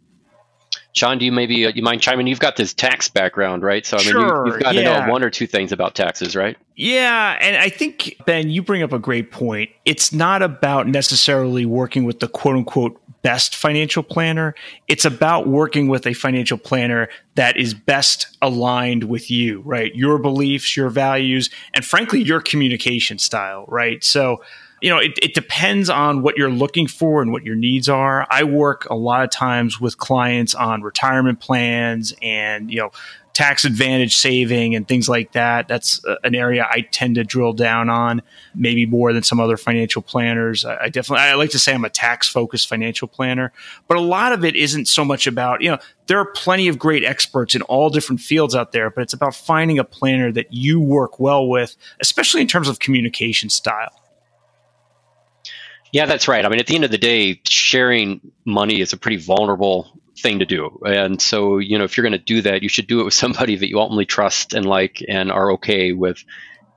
Sean, 0.95 1.17
do 1.17 1.25
you 1.25 1.31
maybe 1.31 1.65
uh, 1.65 1.73
you 1.75 1.83
mind 1.83 2.01
chiming? 2.01 2.25
You've 2.25 2.39
got 2.39 2.55
this 2.55 2.73
tax 2.73 3.09
background, 3.09 3.63
right? 3.63 3.85
So 3.85 3.97
I 3.97 3.99
mean, 3.99 4.11
sure, 4.11 4.45
you, 4.45 4.53
have 4.53 4.63
got 4.63 4.75
yeah. 4.75 4.81
to 4.81 5.05
know 5.05 5.11
one 5.11 5.23
or 5.23 5.29
two 5.29 5.45
things 5.45 5.73
about 5.73 5.93
taxes, 5.93 6.37
right? 6.37 6.57
Yeah, 6.77 7.37
and 7.41 7.57
I 7.57 7.67
think 7.67 8.15
Ben, 8.25 8.49
you 8.49 8.63
bring 8.63 8.81
up 8.81 8.93
a 8.93 8.99
great 8.99 9.29
point. 9.29 9.69
It's 9.83 10.13
not 10.13 10.41
about 10.41 10.87
necessarily 10.87 11.65
working 11.65 12.05
with 12.05 12.21
the 12.21 12.29
quote 12.29 12.55
unquote 12.55 13.01
best 13.23 13.55
financial 13.55 14.03
planner. 14.03 14.55
It's 14.87 15.03
about 15.03 15.47
working 15.47 15.89
with 15.89 16.07
a 16.07 16.13
financial 16.13 16.57
planner 16.57 17.09
that 17.33 17.57
is 17.57 17.73
best 17.73 18.37
aligned 18.41 19.05
with 19.05 19.29
you, 19.29 19.61
right? 19.65 19.93
Your 19.95 20.17
beliefs, 20.17 20.77
your 20.77 20.89
values, 20.89 21.49
and 21.73 21.83
frankly, 21.83 22.21
your 22.21 22.39
communication 22.39 23.19
style, 23.19 23.65
right? 23.67 24.01
So 24.01 24.41
you 24.81 24.89
know, 24.89 24.97
it, 24.97 25.17
it 25.21 25.33
depends 25.33 25.89
on 25.89 26.21
what 26.21 26.37
you're 26.37 26.49
looking 26.49 26.87
for 26.87 27.21
and 27.21 27.31
what 27.31 27.43
your 27.43 27.55
needs 27.55 27.89
are. 27.89 28.27
I 28.29 28.43
work 28.43 28.85
a 28.89 28.95
lot 28.95 29.23
of 29.23 29.29
times 29.31 29.79
with 29.79 29.97
clients 29.97 30.53
on 30.53 30.81
retirement 30.81 31.39
plans 31.39 32.13
and, 32.21 32.69
you 32.69 32.79
know, 32.79 32.91
tax 33.33 33.65
advantage 33.65 34.15
saving 34.15 34.75
and 34.75 34.87
things 34.87 35.09
like 35.09 35.33
that. 35.33 35.67
That's 35.67 36.03
uh, 36.05 36.15
an 36.23 36.35
area 36.35 36.65
I 36.69 36.81
tend 36.81 37.15
to 37.15 37.23
drill 37.25 37.51
down 37.51 37.89
on, 37.89 38.21
maybe 38.55 38.85
more 38.85 39.11
than 39.11 39.23
some 39.23 39.41
other 39.41 39.57
financial 39.57 40.01
planners. 40.01 40.63
I, 40.63 40.87
definitely, 40.87 41.25
I 41.25 41.33
like 41.33 41.49
to 41.49 41.59
say 41.59 41.73
I'm 41.73 41.83
a 41.83 41.89
tax 41.89 42.29
focused 42.29 42.69
financial 42.69 43.09
planner, 43.09 43.51
but 43.89 43.97
a 43.97 44.01
lot 44.01 44.31
of 44.31 44.45
it 44.45 44.55
isn't 44.55 44.87
so 44.87 45.03
much 45.03 45.27
about, 45.27 45.61
you 45.61 45.69
know, 45.69 45.79
there 46.07 46.17
are 46.17 46.25
plenty 46.25 46.69
of 46.69 46.79
great 46.79 47.03
experts 47.03 47.55
in 47.55 47.61
all 47.63 47.89
different 47.89 48.21
fields 48.21 48.55
out 48.55 48.71
there, 48.71 48.89
but 48.89 49.01
it's 49.01 49.13
about 49.13 49.35
finding 49.35 49.79
a 49.79 49.83
planner 49.83 50.31
that 50.31 50.53
you 50.53 50.79
work 50.79 51.19
well 51.19 51.45
with, 51.45 51.75
especially 51.99 52.39
in 52.39 52.47
terms 52.47 52.69
of 52.69 52.79
communication 52.79 53.49
style. 53.49 54.01
Yeah, 55.95 56.07
that's 56.07 56.27
right. 56.27 56.43
I 56.43 56.49
mean, 56.49 56.59
at 56.59 56.67
the 56.67 56.75
end 56.75 56.83
of 56.83 56.91
the 56.91 56.97
day, 56.97 57.39
sharing 57.47 58.19
money 58.43 58.81
is 58.81 58.91
a 58.91 58.97
pretty 58.97 59.15
vulnerable 59.15 59.97
thing 60.19 60.39
to 60.39 60.45
do. 60.45 60.81
And 60.85 61.21
so, 61.21 61.57
you 61.57 61.77
know, 61.77 61.85
if 61.85 61.95
you're 61.95 62.03
going 62.03 62.19
to 62.19 62.33
do 62.33 62.41
that, 62.41 62.63
you 62.63 62.67
should 62.67 62.87
do 62.87 62.99
it 62.99 63.05
with 63.05 63.13
somebody 63.23 63.55
that 63.55 63.69
you 63.69 63.79
ultimately 63.79 64.05
trust 64.05 64.53
and 64.53 64.65
like 64.65 65.01
and 65.07 65.31
are 65.31 65.53
okay 65.53 65.93
with, 65.93 66.21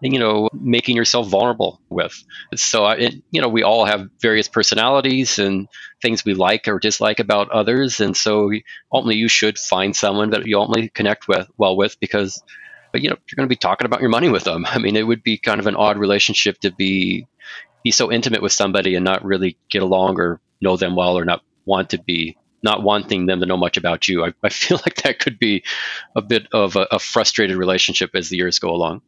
you 0.00 0.20
know, 0.20 0.48
making 0.54 0.94
yourself 0.94 1.26
vulnerable 1.26 1.80
with. 1.88 2.14
So, 2.54 2.88
you 3.32 3.40
know, 3.40 3.48
we 3.48 3.64
all 3.64 3.84
have 3.86 4.08
various 4.20 4.46
personalities 4.46 5.40
and 5.40 5.66
things 6.00 6.24
we 6.24 6.34
like 6.34 6.68
or 6.68 6.78
dislike 6.78 7.18
about 7.18 7.50
others. 7.50 7.98
And 7.98 8.16
so, 8.16 8.52
ultimately, 8.92 9.16
you 9.16 9.26
should 9.28 9.58
find 9.58 9.96
someone 9.96 10.30
that 10.30 10.46
you 10.46 10.60
ultimately 10.60 10.90
connect 10.90 11.26
with 11.26 11.48
well 11.56 11.76
with 11.76 11.98
because, 11.98 12.40
you 12.94 13.10
know, 13.10 13.16
you're 13.16 13.36
going 13.36 13.46
to 13.46 13.52
be 13.52 13.56
talking 13.56 13.86
about 13.86 14.00
your 14.00 14.10
money 14.10 14.28
with 14.28 14.44
them. 14.44 14.66
I 14.66 14.78
mean, 14.78 14.96
it 14.96 15.06
would 15.06 15.22
be 15.22 15.38
kind 15.38 15.60
of 15.60 15.66
an 15.66 15.76
odd 15.76 15.98
relationship 15.98 16.58
to 16.60 16.70
be 16.70 17.26
be 17.84 17.90
so 17.90 18.10
intimate 18.10 18.42
with 18.42 18.52
somebody 18.52 18.94
and 18.96 19.04
not 19.04 19.24
really 19.24 19.56
get 19.70 19.82
along 19.82 20.18
or 20.18 20.40
know 20.60 20.76
them 20.76 20.96
well 20.96 21.16
or 21.16 21.24
not 21.24 21.42
want 21.64 21.90
to 21.90 21.98
be 21.98 22.36
not 22.62 22.82
wanting 22.82 23.26
them 23.26 23.38
to 23.38 23.46
know 23.46 23.56
much 23.56 23.76
about 23.76 24.08
you. 24.08 24.24
I, 24.24 24.32
I 24.42 24.48
feel 24.50 24.78
like 24.78 25.02
that 25.02 25.20
could 25.20 25.38
be 25.38 25.62
a 26.16 26.22
bit 26.22 26.48
of 26.52 26.76
a, 26.76 26.86
a, 26.90 26.98
frustrated 26.98 27.56
relationship 27.56 28.10
as 28.14 28.28
the 28.28 28.36
years 28.36 28.58
go 28.58 28.70
along. 28.70 29.02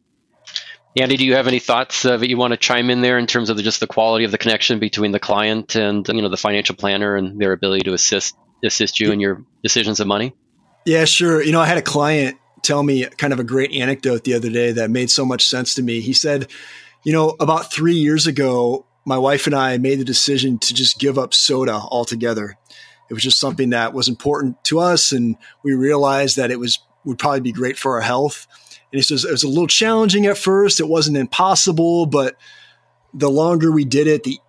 Andy, 0.97 1.17
do 1.17 1.25
you 1.25 1.35
have 1.35 1.47
any 1.47 1.59
thoughts 1.59 2.03
uh, 2.03 2.17
that 2.17 2.29
you 2.29 2.37
want 2.37 2.51
to 2.51 2.57
chime 2.57 2.89
in 2.89 3.01
there 3.01 3.17
in 3.17 3.27
terms 3.27 3.49
of 3.49 3.57
the, 3.57 3.63
just 3.63 3.79
the 3.79 3.87
quality 3.87 4.25
of 4.25 4.31
the 4.31 4.37
connection 4.37 4.79
between 4.79 5.11
the 5.11 5.19
client 5.19 5.75
and 5.75 6.05
you 6.07 6.21
know 6.21 6.29
the 6.29 6.37
financial 6.37 6.75
planner 6.75 7.15
and 7.15 7.39
their 7.39 7.53
ability 7.53 7.83
to 7.83 7.93
assist 7.93 8.35
assist 8.63 8.99
you 8.99 9.11
in 9.11 9.19
your 9.19 9.43
decisions 9.63 10.01
of 10.01 10.07
money? 10.07 10.33
Yeah, 10.85 11.05
sure. 11.05 11.41
You 11.41 11.53
know, 11.53 11.61
I 11.61 11.65
had 11.65 11.77
a 11.77 11.81
client 11.81 12.37
tell 12.61 12.83
me 12.83 13.05
kind 13.17 13.33
of 13.33 13.39
a 13.39 13.43
great 13.43 13.71
anecdote 13.71 14.23
the 14.23 14.33
other 14.33 14.49
day 14.49 14.71
that 14.71 14.89
made 14.89 15.09
so 15.09 15.25
much 15.25 15.47
sense 15.47 15.75
to 15.75 15.83
me. 15.83 16.01
He 16.01 16.13
said, 16.13 16.47
you 17.03 17.13
know, 17.13 17.35
about 17.39 17.71
three 17.71 17.95
years 17.95 18.27
ago, 18.27 18.85
my 19.05 19.17
wife 19.17 19.47
and 19.47 19.55
I 19.55 19.77
made 19.77 19.99
the 19.99 20.05
decision 20.05 20.59
to 20.59 20.73
just 20.73 20.99
give 20.99 21.17
up 21.17 21.33
soda 21.33 21.73
altogether. 21.73 22.57
It 23.09 23.13
was 23.13 23.23
just 23.23 23.39
something 23.39 23.71
that 23.71 23.93
was 23.93 24.07
important 24.07 24.63
to 24.65 24.79
us, 24.79 25.11
and 25.11 25.35
we 25.63 25.73
realized 25.73 26.37
that 26.37 26.51
it 26.51 26.59
was 26.59 26.79
would 27.03 27.17
probably 27.17 27.41
be 27.41 27.51
great 27.51 27.77
for 27.77 27.95
our 27.95 28.01
health. 28.01 28.47
And 28.91 28.99
he 28.99 29.01
says 29.01 29.25
it 29.25 29.31
was 29.31 29.43
a 29.43 29.47
little 29.47 29.67
challenging 29.67 30.27
at 30.27 30.37
first. 30.37 30.79
It 30.79 30.87
wasn't 30.87 31.17
impossible, 31.17 32.05
but 32.05 32.37
the 33.13 33.29
longer 33.29 33.71
we 33.71 33.85
did 33.85 34.07
it, 34.07 34.23
the 34.23 34.39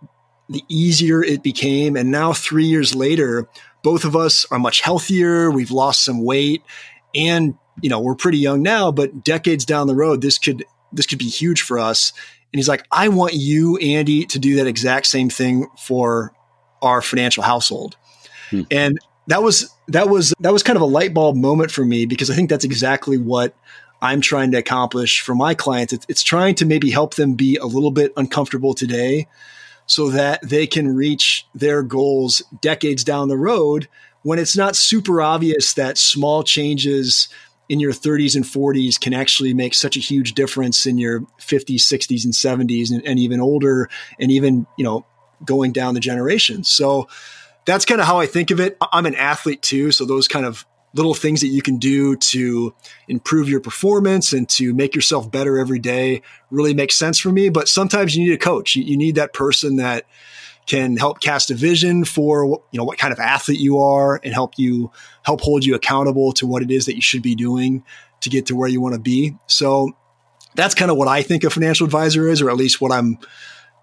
the 0.49 0.63
easier 0.69 1.25
it 1.25 1.43
became. 1.43 1.97
And 1.97 2.11
now, 2.11 2.33
three 2.33 2.67
years 2.67 2.95
later, 2.95 3.49
both 3.83 4.05
of 4.05 4.15
us 4.15 4.45
are 4.51 4.59
much 4.59 4.81
healthier. 4.81 5.51
We've 5.51 5.71
lost 5.71 6.05
some 6.05 6.23
weight, 6.23 6.63
and 7.15 7.55
you 7.81 7.89
know 7.89 8.01
we're 8.01 8.15
pretty 8.15 8.39
young 8.39 8.63
now. 8.63 8.93
But 8.93 9.25
decades 9.25 9.65
down 9.65 9.87
the 9.87 9.95
road, 9.95 10.21
this 10.21 10.39
could 10.39 10.65
this 10.93 11.07
could 11.07 11.19
be 11.19 11.29
huge 11.29 11.63
for 11.63 11.79
us. 11.79 12.13
And 12.53 12.59
he's 12.59 12.69
like, 12.69 12.85
I 12.93 13.09
want 13.09 13.33
you, 13.33 13.79
Andy, 13.79 14.27
to 14.27 14.39
do 14.39 14.57
that 14.57 14.67
exact 14.67 15.07
same 15.07 15.31
thing 15.31 15.69
for 15.79 16.35
our 16.83 17.01
financial 17.01 17.43
household. 17.43 17.97
Hmm. 18.51 18.63
And 18.71 18.99
that 19.29 19.43
was 19.43 19.73
that 19.89 20.09
was 20.09 20.35
that 20.41 20.53
was 20.53 20.63
kind 20.63 20.77
of 20.77 20.83
a 20.83 20.87
light 20.87 21.15
bulb 21.15 21.37
moment 21.37 21.71
for 21.71 21.85
me 21.85 22.07
because 22.07 22.31
I 22.31 22.35
think 22.35 22.51
that's 22.51 22.65
exactly 22.65 23.17
what 23.17 23.55
I'm 24.03 24.21
trying 24.21 24.51
to 24.51 24.59
accomplish 24.59 25.21
for 25.21 25.35
my 25.35 25.55
clients. 25.55 25.93
It's, 25.93 26.07
it's 26.09 26.23
trying 26.23 26.57
to 26.57 26.67
maybe 26.67 26.91
help 26.91 27.15
them 27.15 27.35
be 27.35 27.57
a 27.57 27.67
little 27.67 27.93
bit 27.93 28.13
uncomfortable 28.17 28.75
today 28.75 29.29
so 29.87 30.11
that 30.11 30.41
they 30.43 30.67
can 30.67 30.95
reach 30.95 31.47
their 31.55 31.83
goals 31.83 32.43
decades 32.61 33.05
down 33.05 33.29
the 33.29 33.37
road 33.37 33.89
when 34.23 34.39
it's 34.39 34.57
not 34.57 34.77
super 34.77 35.21
obvious 35.21 35.75
that 35.75 35.99
small 35.99 36.43
changes 36.43 37.29
in 37.69 37.81
your 37.81 37.93
30s 37.93 38.37
and 38.37 38.45
40s 38.45 39.01
can 39.01 39.15
actually 39.15 39.55
make 39.55 39.75
such 39.75 39.97
a 39.97 40.01
huge 40.01 40.35
difference 40.35 40.87
in 40.87 40.99
your 40.99 41.21
50s, 41.41 41.81
60s, 41.81 42.25
and 42.25 42.35
70s, 42.35 42.91
and, 42.91 43.05
and 43.07 43.19
even 43.19 43.41
older, 43.41 43.89
and 44.19 44.31
even 44.31 44.67
you 44.77 44.85
know 44.85 45.07
going 45.45 45.73
down 45.73 45.95
the 45.95 46.01
generations. 46.01 46.69
So 46.69 47.09
that's 47.65 47.85
kind 47.85 48.01
of 48.01 48.07
how 48.07 48.19
I 48.19 48.27
think 48.27 48.51
of 48.51 48.61
it. 48.61 48.77
I'm 48.93 49.07
an 49.07 49.15
athlete 49.15 49.63
too, 49.63 49.93
so 49.93 50.05
those 50.05 50.29
kind 50.29 50.47
of 50.47 50.67
little 50.95 51.15
things 51.15 51.41
that 51.41 51.49
you 51.49 51.63
can 51.63 51.79
do 51.79 52.17
to 52.17 52.75
improve 53.09 53.49
your 53.49 53.61
performance 53.61 54.33
and 54.33 54.49
to 54.51 54.75
make 54.75 54.95
yourself 54.95 55.31
better 55.31 55.59
every 55.59 55.79
day 55.79 56.23
really 56.51 56.75
makes 56.75 56.97
sense 56.97 57.19
for 57.19 57.31
me. 57.31 57.49
But 57.49 57.69
sometimes 57.69 58.15
you 58.15 58.25
need 58.25 58.35
a 58.35 58.39
coach. 58.39 58.77
You, 58.77 58.85
you 58.85 58.97
need 58.97 59.15
that 59.15 59.33
person 59.33 59.77
that 59.77 60.05
can 60.67 60.97
help 60.97 61.21
cast 61.21 61.51
a 61.51 61.55
vision 61.55 62.05
for 62.05 62.45
you 62.71 62.79
know 62.79 62.85
what 62.85 62.99
kind 62.99 63.13
of 63.13 63.19
athlete 63.19 63.59
you 63.59 63.81
are 63.81 64.21
and 64.23 64.33
help 64.33 64.55
you 64.57 64.91
help 65.23 65.41
hold 65.41 65.65
you 65.65 65.75
accountable 65.75 66.33
to 66.33 66.47
what 66.47 66.63
it 66.63 66.71
is 66.71 66.87
that 66.87 66.95
you 66.95 67.03
should 67.03 67.23
be 67.23 67.35
doing 67.35 67.85
to 68.21 68.31
get 68.31 68.47
to 68.47 68.57
where 68.57 68.69
you 68.69 68.81
want 68.81 68.95
to 68.95 69.01
be. 69.01 69.37
So 69.47 69.97
that's 70.55 70.75
kind 70.75 70.91
of 70.91 70.97
what 70.97 71.09
I 71.09 71.23
think 71.23 71.45
a 71.45 71.51
financial 71.51 71.85
advisor 71.85 72.29
is, 72.29 72.41
or 72.41 72.51
at 72.51 72.57
least 72.57 72.81
what 72.81 72.93
I'm 72.93 73.19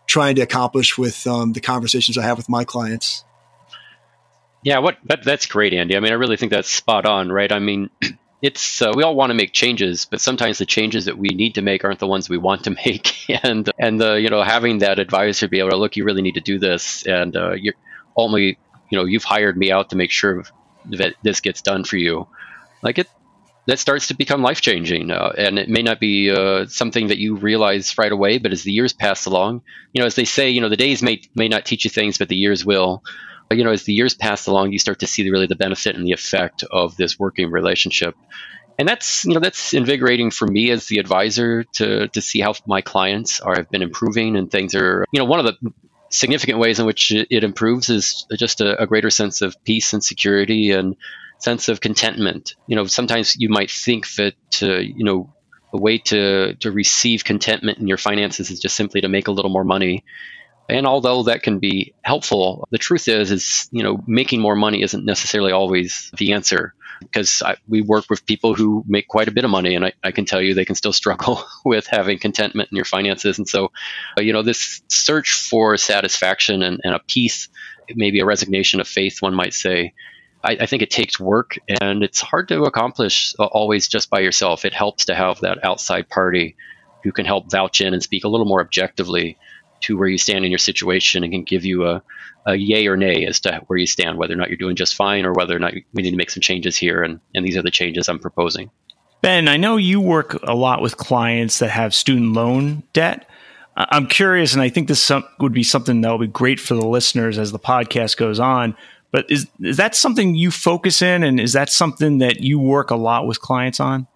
trying 0.08 0.36
to 0.36 0.42
accomplish 0.42 0.98
with 0.98 1.26
um, 1.28 1.54
the 1.54 1.62
conversations 1.62 2.18
I 2.18 2.24
have 2.24 2.38
with 2.38 2.50
my 2.50 2.63
clients. 2.63 3.24
Yeah, 4.63 4.80
what 4.80 4.98
that, 5.06 5.24
that's 5.24 5.46
great, 5.46 5.74
Andy. 5.74 5.96
I 5.96 6.00
mean, 6.00 6.12
I 6.12 6.15
really 6.15 6.38
think 6.38 6.52
that's 6.52 6.70
spot 6.70 7.06
on, 7.06 7.32
right? 7.32 7.52
I 7.52 7.60
mean, 7.60 7.89
it's 8.41 8.82
uh, 8.82 8.93
we 8.95 9.04
all 9.04 9.15
want 9.15 9.32
to 9.32 9.34
make 9.34 9.52
changes, 9.52 10.06
but 10.06 10.21
sometimes 10.21 10.58
the 10.58 10.65
changes 10.65 11.06
that 11.06 11.17
we 11.17 11.30
need 11.30 11.56
to 11.56 11.62
make 11.62 11.84
aren't 11.84 11.99
the 11.99 12.08
ones 12.08 12.30
we 12.30 12.38
want 12.38 12.63
to 12.63 12.71
make. 12.86 13.30
and 13.43 13.69
and 13.78 13.99
the 13.99 14.13
you 14.13 14.30
know 14.30 14.43
having 14.43 14.80
that 14.80 14.99
advisor 14.99 15.47
be 15.47 15.60
able 15.60 15.71
to 15.71 15.78
look, 15.78 15.95
you 15.95 16.06
really 16.06 16.21
need 16.21 16.36
to 16.36 16.41
do 16.41 16.60
this, 16.60 17.06
and 17.06 17.36
uh, 17.36 17.52
you're 17.52 17.75
only 18.15 18.58
you 18.89 18.97
know 18.97 19.06
you've 19.06 19.23
hired 19.23 19.58
me 19.58 19.71
out 19.71 19.89
to 19.89 19.95
make 19.95 20.12
sure 20.12 20.43
that 20.91 21.15
this 21.23 21.41
gets 21.41 21.62
done 21.62 21.84
for 21.84 21.97
you. 21.97 22.28
Like 22.82 22.97
it, 22.97 23.08
that 23.65 23.78
starts 23.78 24.08
to 24.08 24.15
become 24.15 24.41
life 24.41 24.62
changing, 24.62 25.12
uh, 25.12 25.34
and 25.38 25.60
it 25.60 25.67
may 25.67 25.82
not 25.82 25.99
be 25.99 26.32
uh, 26.32 26.65
something 26.67 27.08
that 27.08 27.17
you 27.17 27.36
realize 27.36 27.97
right 27.97 28.12
away, 28.12 28.38
but 28.38 28.54
as 28.54 28.63
the 28.63 28.71
years 28.71 28.93
pass 28.93 29.25
along, 29.25 29.62
you 29.93 30.02
know, 30.02 30.08
as 30.08 30.15
they 30.15 30.25
say, 30.25 30.49
you 30.49 30.62
know, 30.62 30.69
the 30.69 30.78
days 30.78 31.04
may 31.04 31.21
may 31.36 31.49
not 31.49 31.65
teach 31.65 31.84
you 31.84 31.89
things, 31.89 32.17
but 32.17 32.30
the 32.30 32.38
years 32.38 32.65
will 32.65 33.04
you 33.58 33.64
know, 33.64 33.72
as 33.72 33.84
the 33.84 33.94
years 33.94 34.14
pass 34.14 34.48
along, 34.48 34.72
you 34.72 34.80
start 34.80 35.00
to 35.00 35.08
see 35.08 35.24
the, 35.24 35.32
really 35.32 35.48
the 35.48 35.56
benefit 35.56 35.96
and 35.96 36.06
the 36.06 36.12
effect 36.12 36.64
of 36.64 36.96
this 36.96 37.18
working 37.18 37.50
relationship. 37.50 38.16
And 38.78 38.88
that's, 38.88 39.26
you 39.26 39.34
know, 39.34 39.40
that's 39.42 39.74
invigorating 39.74 40.32
for 40.32 40.48
me 40.48 40.72
as 40.72 40.86
the 40.86 41.00
advisor 41.00 41.64
to, 41.64 42.08
to 42.08 42.22
see 42.22 42.40
how 42.40 42.54
my 42.66 42.82
clients 42.82 43.42
are 43.42 43.56
have 43.56 43.70
been 43.70 43.82
improving 43.82 44.38
and 44.38 44.50
things 44.50 44.74
are, 44.74 45.06
you 45.12 45.20
know, 45.20 45.26
one 45.26 45.40
of 45.40 45.46
the 45.46 45.74
significant 46.10 46.60
ways 46.60 46.80
in 46.80 46.86
which 46.86 47.12
it 47.12 47.44
improves 47.44 47.90
is 47.90 48.26
just 48.38 48.62
a, 48.62 48.82
a 48.82 48.88
greater 48.88 49.10
sense 49.10 49.42
of 49.42 49.62
peace 49.64 49.94
and 49.94 50.04
security 50.04 50.72
and 50.72 50.96
sense 51.40 51.70
of 51.70 51.82
contentment. 51.82 52.56
You 52.68 52.76
know, 52.78 52.86
sometimes 52.86 53.36
you 53.38 53.50
might 53.50 53.70
think 53.70 54.08
that, 54.16 54.36
uh, 54.62 54.78
you 54.78 55.04
know, 55.04 55.34
a 55.74 55.78
way 55.78 55.98
to, 55.98 56.56
to 56.56 56.72
receive 56.72 57.24
contentment 57.24 57.80
in 57.80 57.88
your 57.88 57.98
finances 57.98 58.50
is 58.50 58.60
just 58.60 58.76
simply 58.76 59.02
to 59.02 59.10
make 59.10 59.28
a 59.28 59.32
little 59.32 59.52
more 59.52 59.64
money. 59.64 60.04
And 60.69 60.86
although 60.86 61.23
that 61.23 61.41
can 61.41 61.58
be 61.60 61.93
helpful, 62.03 62.67
the 62.69 62.77
truth 62.77 63.08
is, 63.08 63.32
is 63.32 63.67
you 63.71 63.84
know, 63.84 64.03
making 64.05 64.39
more 64.39 64.55
money 64.55 64.84
isn't 64.84 65.03
necessarily 65.03 65.51
always 65.51 66.12
the 66.17 66.34
answer. 66.34 66.73
Because 67.01 67.41
I, 67.41 67.55
we 67.67 67.82
work 67.82 68.05
with 68.10 68.25
people 68.25 68.53
who 68.53 68.84
make 68.86 69.08
quite 69.08 69.29
a 69.29 69.32
bit 69.32 69.45
of 69.45 69.49
money, 69.49 69.73
and 69.73 69.86
I, 69.86 69.93
I 70.03 70.12
can 70.12 70.25
tell 70.25 70.41
you 70.41 70.53
they 70.53 70.65
can 70.65 70.75
still 70.75 70.93
struggle 71.01 71.43
with 71.65 71.88
having 71.88 72.19
contentment 72.19 72.69
in 72.71 72.75
your 72.75 72.86
finances. 72.86 73.38
And 73.38 73.47
so, 73.47 73.71
uh, 74.17 74.21
you 74.21 74.34
know, 74.34 74.43
this 74.43 74.82
search 74.89 75.32
for 75.32 75.75
satisfaction 75.77 76.62
and, 76.62 76.82
and 76.84 76.93
a 76.93 76.99
peace, 76.99 77.47
maybe 77.95 78.19
a 78.19 78.25
resignation 78.25 78.79
of 78.79 78.88
faith, 78.88 79.21
one 79.21 79.34
might 79.34 79.53
say, 79.53 79.93
I, 80.43 80.58
I, 80.62 80.65
think 80.67 80.82
it 80.82 80.91
takes 80.91 81.19
work 81.19 81.58
and 81.82 82.03
it's 82.03 82.21
hard 82.21 82.47
to 82.49 82.63
accomplish 82.63 83.34
always 83.38 83.88
just 83.88 84.10
by 84.10 84.19
yourself. 84.19 84.63
It 84.63 84.73
helps 84.73 85.05
to 85.05 85.15
have 85.15 85.41
that 85.41 85.65
outside 85.65 86.08
party 86.08 86.55
who 87.03 87.12
can 87.12 87.25
help 87.25 87.51
vouch 87.51 87.82
in 87.82 87.93
and 87.93 88.03
speak 88.03 88.23
a 88.23 88.29
little 88.29 88.45
more 88.45 88.62
objectively 88.62 89.38
to 89.82 89.98
where 89.98 90.08
you 90.08 90.18
stand 90.18 90.46
in 90.46 90.52
your 90.52 90.60
situation 90.60 91.24
and 91.24 91.32
can 91.32 91.44
give 91.44 91.65
you 91.65 91.86
a, 91.88 92.02
a 92.46 92.56
yay 92.56 92.88
or 92.88 92.98
nay 92.98 93.26
as 93.26 93.39
to 93.42 93.62
where 93.68 93.78
you 93.78 93.86
stand, 93.86 94.18
whether 94.18 94.34
or 94.34 94.38
not 94.38 94.50
you're 94.50 94.58
doing 94.58 94.76
just 94.76 94.96
fine 94.96 95.26
or 95.26 95.34
whether 95.34 95.56
or 95.56 95.60
not 95.60 95.74
we 95.94 96.04
need 96.04 96.12
to 96.12 96.18
make 96.18 96.30
some 96.30 96.42
changes 96.42 96.78
here. 96.78 97.02
And, 97.04 97.20
and 97.34 97.46
these 97.46 97.58
are 97.58 97.62
the 97.62 97.72
changes 97.72 98.10
I'm 98.10 98.20
proposing. 98.20 98.72
Ben, 99.22 99.48
I 99.48 99.58
know 99.58 99.78
you 99.78 100.00
work 100.00 100.42
a 100.44 100.56
lot 100.56 100.82
with 100.82 100.98
clients 100.98 101.60
that 101.60 101.70
have 101.70 101.94
student 101.94 102.34
loan 102.34 102.84
debt. 102.94 103.30
I'm 103.76 104.08
curious, 104.08 104.54
and 104.54 104.62
I 104.62 104.70
think 104.70 104.88
this 104.88 105.12
would 105.39 105.54
be 105.54 105.63
something 105.63 106.02
that 106.02 106.10
will 106.10 106.20
be 106.20 106.28
great 106.28 106.60
for 106.60 106.74
the 106.74 106.86
listeners 106.86 107.38
as 107.38 107.52
the 107.52 107.60
podcast 107.60 108.18
goes 108.18 108.39
on. 108.39 108.76
But 109.12 109.26
is 109.30 109.48
is 109.62 109.78
that 109.78 109.96
something 109.96 110.36
you 110.36 110.52
focus 110.52 111.02
in, 111.02 111.24
and 111.24 111.39
is 111.39 111.54
that 111.54 111.70
something 111.70 112.20
that 112.20 112.42
you 112.42 112.60
work 112.60 112.92
a 112.92 112.96
lot 112.96 113.26
with 113.26 113.42
clients 113.42 113.80
on? 113.80 114.08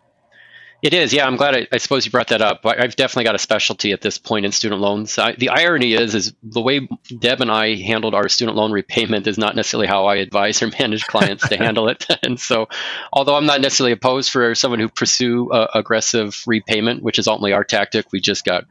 It 0.83 0.93
is, 0.93 1.13
yeah. 1.13 1.25
I'm 1.25 1.37
glad. 1.37 1.55
I, 1.55 1.67
I, 1.71 1.77
suppose 1.77 2.05
you 2.05 2.11
brought 2.11 2.27
that 2.27 2.41
up. 2.41 2.65
I've 2.65 2.97
definitely 2.97 3.23
got 3.23 3.35
a 3.35 3.39
specialty 3.39 3.93
at 3.93 4.01
this 4.01 4.17
point 4.17 4.45
in 4.45 4.51
student 4.51 4.81
loans. 4.81 5.17
I, 5.17 5.31
the 5.31 5.47
irony 5.47 5.93
is, 5.93 6.13
is 6.13 6.33
the 6.43 6.59
way 6.59 6.89
Deb 7.07 7.39
and 7.39 7.49
I 7.49 7.75
handled 7.75 8.13
our 8.13 8.27
student 8.27 8.57
loan 8.57 8.73
repayment 8.73 9.25
is 9.25 9.37
not 9.37 9.55
necessarily 9.55 9.87
how 9.87 10.07
I 10.07 10.17
advise 10.17 10.61
or 10.61 10.67
manage 10.79 11.05
clients 11.05 11.47
to 11.47 11.55
handle 11.55 11.87
it. 11.87 12.05
And 12.23 12.39
so, 12.39 12.67
although 13.11 13.35
I'm 13.35 13.45
not 13.45 13.59
necessarily 13.59 13.91
opposed 13.91 14.29
for 14.29 14.55
someone 14.55 14.79
who 14.79 14.87
pursue 14.87 15.51
uh, 15.51 15.67
aggressive 15.73 16.41
repayment, 16.45 17.01
which 17.01 17.17
is 17.17 17.27
ultimately 17.27 17.53
our 17.53 17.63
tactic, 17.63 18.11
we 18.11 18.19
just 18.19 18.45
got 18.45 18.65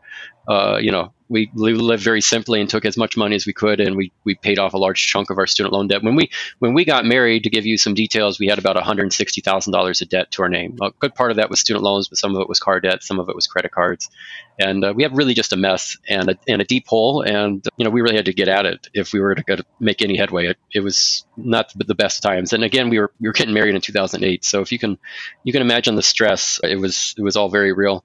uh, 0.49 0.79
you 0.81 0.91
know, 0.91 1.13
we 1.29 1.51
lived 1.55 2.05
very 2.05 2.21
simply 2.21 2.61
and 2.61 2.69
took 2.69 2.85
as 2.85 2.99
much 2.99 3.17
money 3.17 3.35
as 3.35 3.47
we 3.47 3.55
could, 3.55 3.81
and 3.81 3.97
we, 3.97 4.13
we 4.23 4.35
paid 4.35 4.59
off 4.59 4.75
a 4.75 4.77
large 4.77 5.07
chunk 5.07 5.31
of 5.31 5.39
our 5.39 5.47
student 5.47 5.73
loan 5.73 5.89
debt. 5.89 6.03
When 6.03 6.15
we 6.15 6.31
when 6.59 6.75
we 6.75 6.85
got 6.85 7.07
married, 7.07 7.45
to 7.45 7.51
give 7.51 7.65
you 7.65 7.79
some 7.79 7.95
details, 7.95 8.39
we 8.39 8.49
had 8.49 8.59
about 8.59 8.75
one 8.75 8.85
hundred 8.85 9.11
sixty 9.15 9.41
thousand 9.41 9.73
dollars 9.73 10.03
of 10.03 10.11
debt 10.11 10.31
to 10.33 10.43
our 10.43 10.51
name. 10.51 10.77
A 10.83 10.91
good 10.99 11.15
part 11.15 11.31
of 11.31 11.39
that 11.39 11.49
was 11.49 11.59
student 11.59 11.83
loans, 11.83 12.09
but 12.09 12.19
some 12.19 12.35
of 12.35 12.43
it 12.43 12.49
was 12.49 12.61
car 12.61 12.81
debt, 12.81 13.03
some 13.03 13.19
of 13.19 13.31
it 13.31 13.35
was 13.35 13.47
credit 13.47 13.73
cards, 13.73 14.11
and 14.59 14.85
uh, 14.85 14.93
we 14.95 15.05
had 15.05 15.17
really 15.17 15.33
just 15.33 15.55
a 15.55 15.57
mess 15.57 15.97
and 16.07 16.29
a, 16.29 16.39
and 16.47 16.61
a 16.61 16.67
deep 16.67 16.87
hole. 16.87 17.23
And 17.23 17.67
you 17.79 17.85
know, 17.85 17.91
we 17.91 18.03
really 18.03 18.17
had 18.17 18.27
to 18.27 18.35
get 18.35 18.49
at 18.49 18.67
it 18.67 18.89
if 18.93 19.15
we 19.15 19.21
were 19.21 19.35
to 19.35 19.65
make 19.81 20.03
any 20.03 20.19
headway. 20.19 20.49
It, 20.49 20.59
it 20.75 20.81
was 20.81 21.25
not 21.39 21.73
the 21.75 21.95
best 21.95 22.23
times. 22.23 22.53
And 22.53 22.63
again, 22.63 22.91
we 22.91 22.99
were 22.99 23.11
we 23.21 23.29
were 23.29 23.33
getting 23.33 23.55
married 23.55 23.75
in 23.75 23.81
two 23.81 23.95
thousand 23.95 24.23
eight, 24.25 24.45
so 24.45 24.61
if 24.61 24.71
you 24.71 24.79
can 24.79 24.99
you 25.45 25.53
can 25.55 25.63
imagine 25.63 25.95
the 25.95 26.03
stress, 26.03 26.61
it 26.63 26.77
was 26.77 27.15
it 27.17 27.23
was 27.23 27.37
all 27.37 27.49
very 27.49 27.73
real. 27.73 28.05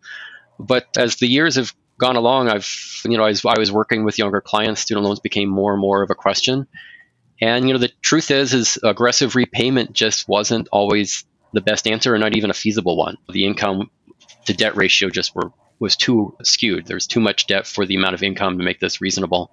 But 0.60 0.88
as 0.98 1.18
the 1.18 1.28
years 1.28 1.56
have 1.56 1.74
gone 2.00 2.16
along, 2.16 2.50
I've 2.50 2.68
you 3.06 3.18
know 3.18 3.24
I 3.24 3.30
was, 3.30 3.46
I 3.46 3.58
was 3.58 3.72
working 3.72 4.04
with 4.04 4.18
younger 4.18 4.42
clients. 4.42 4.82
Student 4.82 5.06
loans 5.06 5.20
became 5.20 5.50
more 5.50 5.74
and 5.74 5.82
more 5.82 6.04
of 6.04 6.10
a 6.10 6.16
question, 6.16 6.68
and 7.42 7.68
you 7.68 7.74
know 7.74 7.80
the 7.80 7.92
truth 8.02 8.32
is 8.32 8.54
is 8.54 8.80
aggressive 8.84 9.36
repayment 9.36 9.94
just 9.94 10.28
wasn't 10.28 10.68
always 10.72 11.26
the 11.54 11.62
best 11.62 11.88
answer, 11.88 12.14
or 12.14 12.18
not 12.18 12.36
even 12.36 12.50
a 12.50 12.56
feasible 12.56 12.98
one. 12.98 13.18
The 13.30 13.46
income 13.46 13.90
to 14.46 14.54
debt 14.54 14.76
ratio 14.76 15.10
just 15.10 15.36
were 15.36 15.52
was 15.80 15.96
too 15.96 16.36
skewed. 16.44 16.86
There's 16.88 17.08
too 17.08 17.20
much 17.20 17.48
debt 17.48 17.68
for 17.68 17.86
the 17.86 17.96
amount 17.96 18.16
of 18.16 18.24
income 18.24 18.58
to 18.58 18.64
make 18.64 18.80
this 18.80 19.02
reasonable. 19.02 19.52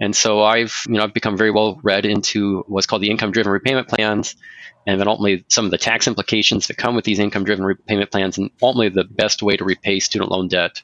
And 0.00 0.16
so 0.16 0.42
I've 0.42 0.82
you 0.88 0.94
know 0.94 1.04
I've 1.04 1.14
become 1.14 1.36
very 1.36 1.50
well 1.50 1.78
read 1.82 2.06
into 2.06 2.64
what's 2.66 2.86
called 2.86 3.02
the 3.02 3.10
income 3.10 3.30
driven 3.30 3.52
repayment 3.52 3.88
plans 3.88 4.36
and 4.86 5.00
then 5.00 5.08
ultimately 5.08 5.44
some 5.48 5.64
of 5.64 5.70
the 5.70 5.78
tax 5.78 6.08
implications 6.08 6.66
that 6.66 6.76
come 6.76 6.96
with 6.96 7.04
these 7.04 7.18
income 7.18 7.44
driven 7.44 7.64
repayment 7.64 8.10
plans 8.10 8.38
and 8.38 8.50
ultimately 8.60 8.88
the 8.88 9.04
best 9.04 9.42
way 9.42 9.56
to 9.56 9.64
repay 9.64 10.00
student 10.00 10.30
loan 10.30 10.48
debt 10.48 10.82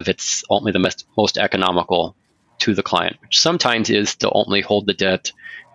if 0.00 0.08
it's 0.08 0.44
ultimately 0.50 0.72
the 0.72 0.78
most, 0.80 1.06
most 1.16 1.38
economical 1.38 2.16
to 2.60 2.74
the 2.74 2.82
client, 2.82 3.16
which 3.20 3.38
sometimes 3.38 3.90
is 3.90 4.16
to 4.16 4.30
only 4.30 4.60
hold 4.60 4.86
the 4.86 4.94
debt 4.94 5.32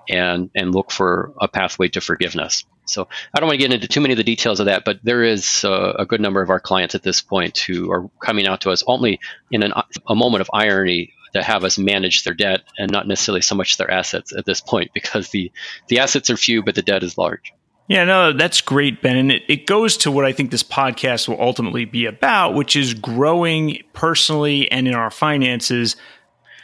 and 0.09 0.49
and 0.55 0.73
look 0.73 0.91
for 0.91 1.33
a 1.39 1.47
pathway 1.47 1.88
to 1.89 2.01
forgiveness. 2.01 2.65
So 2.86 3.07
I 3.33 3.39
don't 3.39 3.47
want 3.47 3.59
to 3.59 3.65
get 3.65 3.73
into 3.73 3.88
too 3.88 4.01
many 4.01 4.13
of 4.13 4.17
the 4.17 4.23
details 4.23 4.59
of 4.59 4.65
that, 4.65 4.83
but 4.83 4.99
there 5.03 5.23
is 5.23 5.63
uh, 5.63 5.93
a 5.97 6.05
good 6.05 6.19
number 6.19 6.41
of 6.41 6.49
our 6.49 6.59
clients 6.59 6.95
at 6.95 7.03
this 7.03 7.21
point 7.21 7.57
who 7.57 7.89
are 7.91 8.09
coming 8.21 8.45
out 8.45 8.62
to 8.62 8.71
us 8.71 8.83
only 8.86 9.21
in 9.51 9.63
an, 9.63 9.71
a 10.07 10.15
moment 10.15 10.41
of 10.41 10.49
irony 10.53 11.13
to 11.33 11.41
have 11.41 11.63
us 11.63 11.77
manage 11.77 12.23
their 12.23 12.33
debt 12.33 12.62
and 12.77 12.91
not 12.91 13.07
necessarily 13.07 13.41
so 13.41 13.55
much 13.55 13.77
their 13.77 13.89
assets 13.89 14.36
at 14.36 14.45
this 14.45 14.62
point 14.62 14.91
because 14.93 15.29
the 15.29 15.51
the 15.88 15.99
assets 15.99 16.29
are 16.29 16.38
few 16.38 16.62
but 16.62 16.75
the 16.75 16.81
debt 16.81 17.03
is 17.03 17.17
large. 17.17 17.53
Yeah, 17.88 18.06
no, 18.06 18.32
that's 18.32 18.62
great, 18.62 19.02
Ben. 19.02 19.17
And 19.17 19.32
it, 19.32 19.43
it 19.48 19.67
goes 19.67 19.98
to 19.98 20.12
what 20.12 20.26
I 20.26 20.32
think 20.32 20.52
this 20.52 20.63
podcast 20.63 21.28
will 21.28 21.41
ultimately 21.41 21.86
be 21.86 22.06
about, 22.06 22.54
which 22.54 22.76
is 22.76 22.93
growing 22.93 23.84
personally 23.91 24.72
and 24.72 24.88
in 24.88 24.93
our 24.93 25.12
finances, 25.12 25.98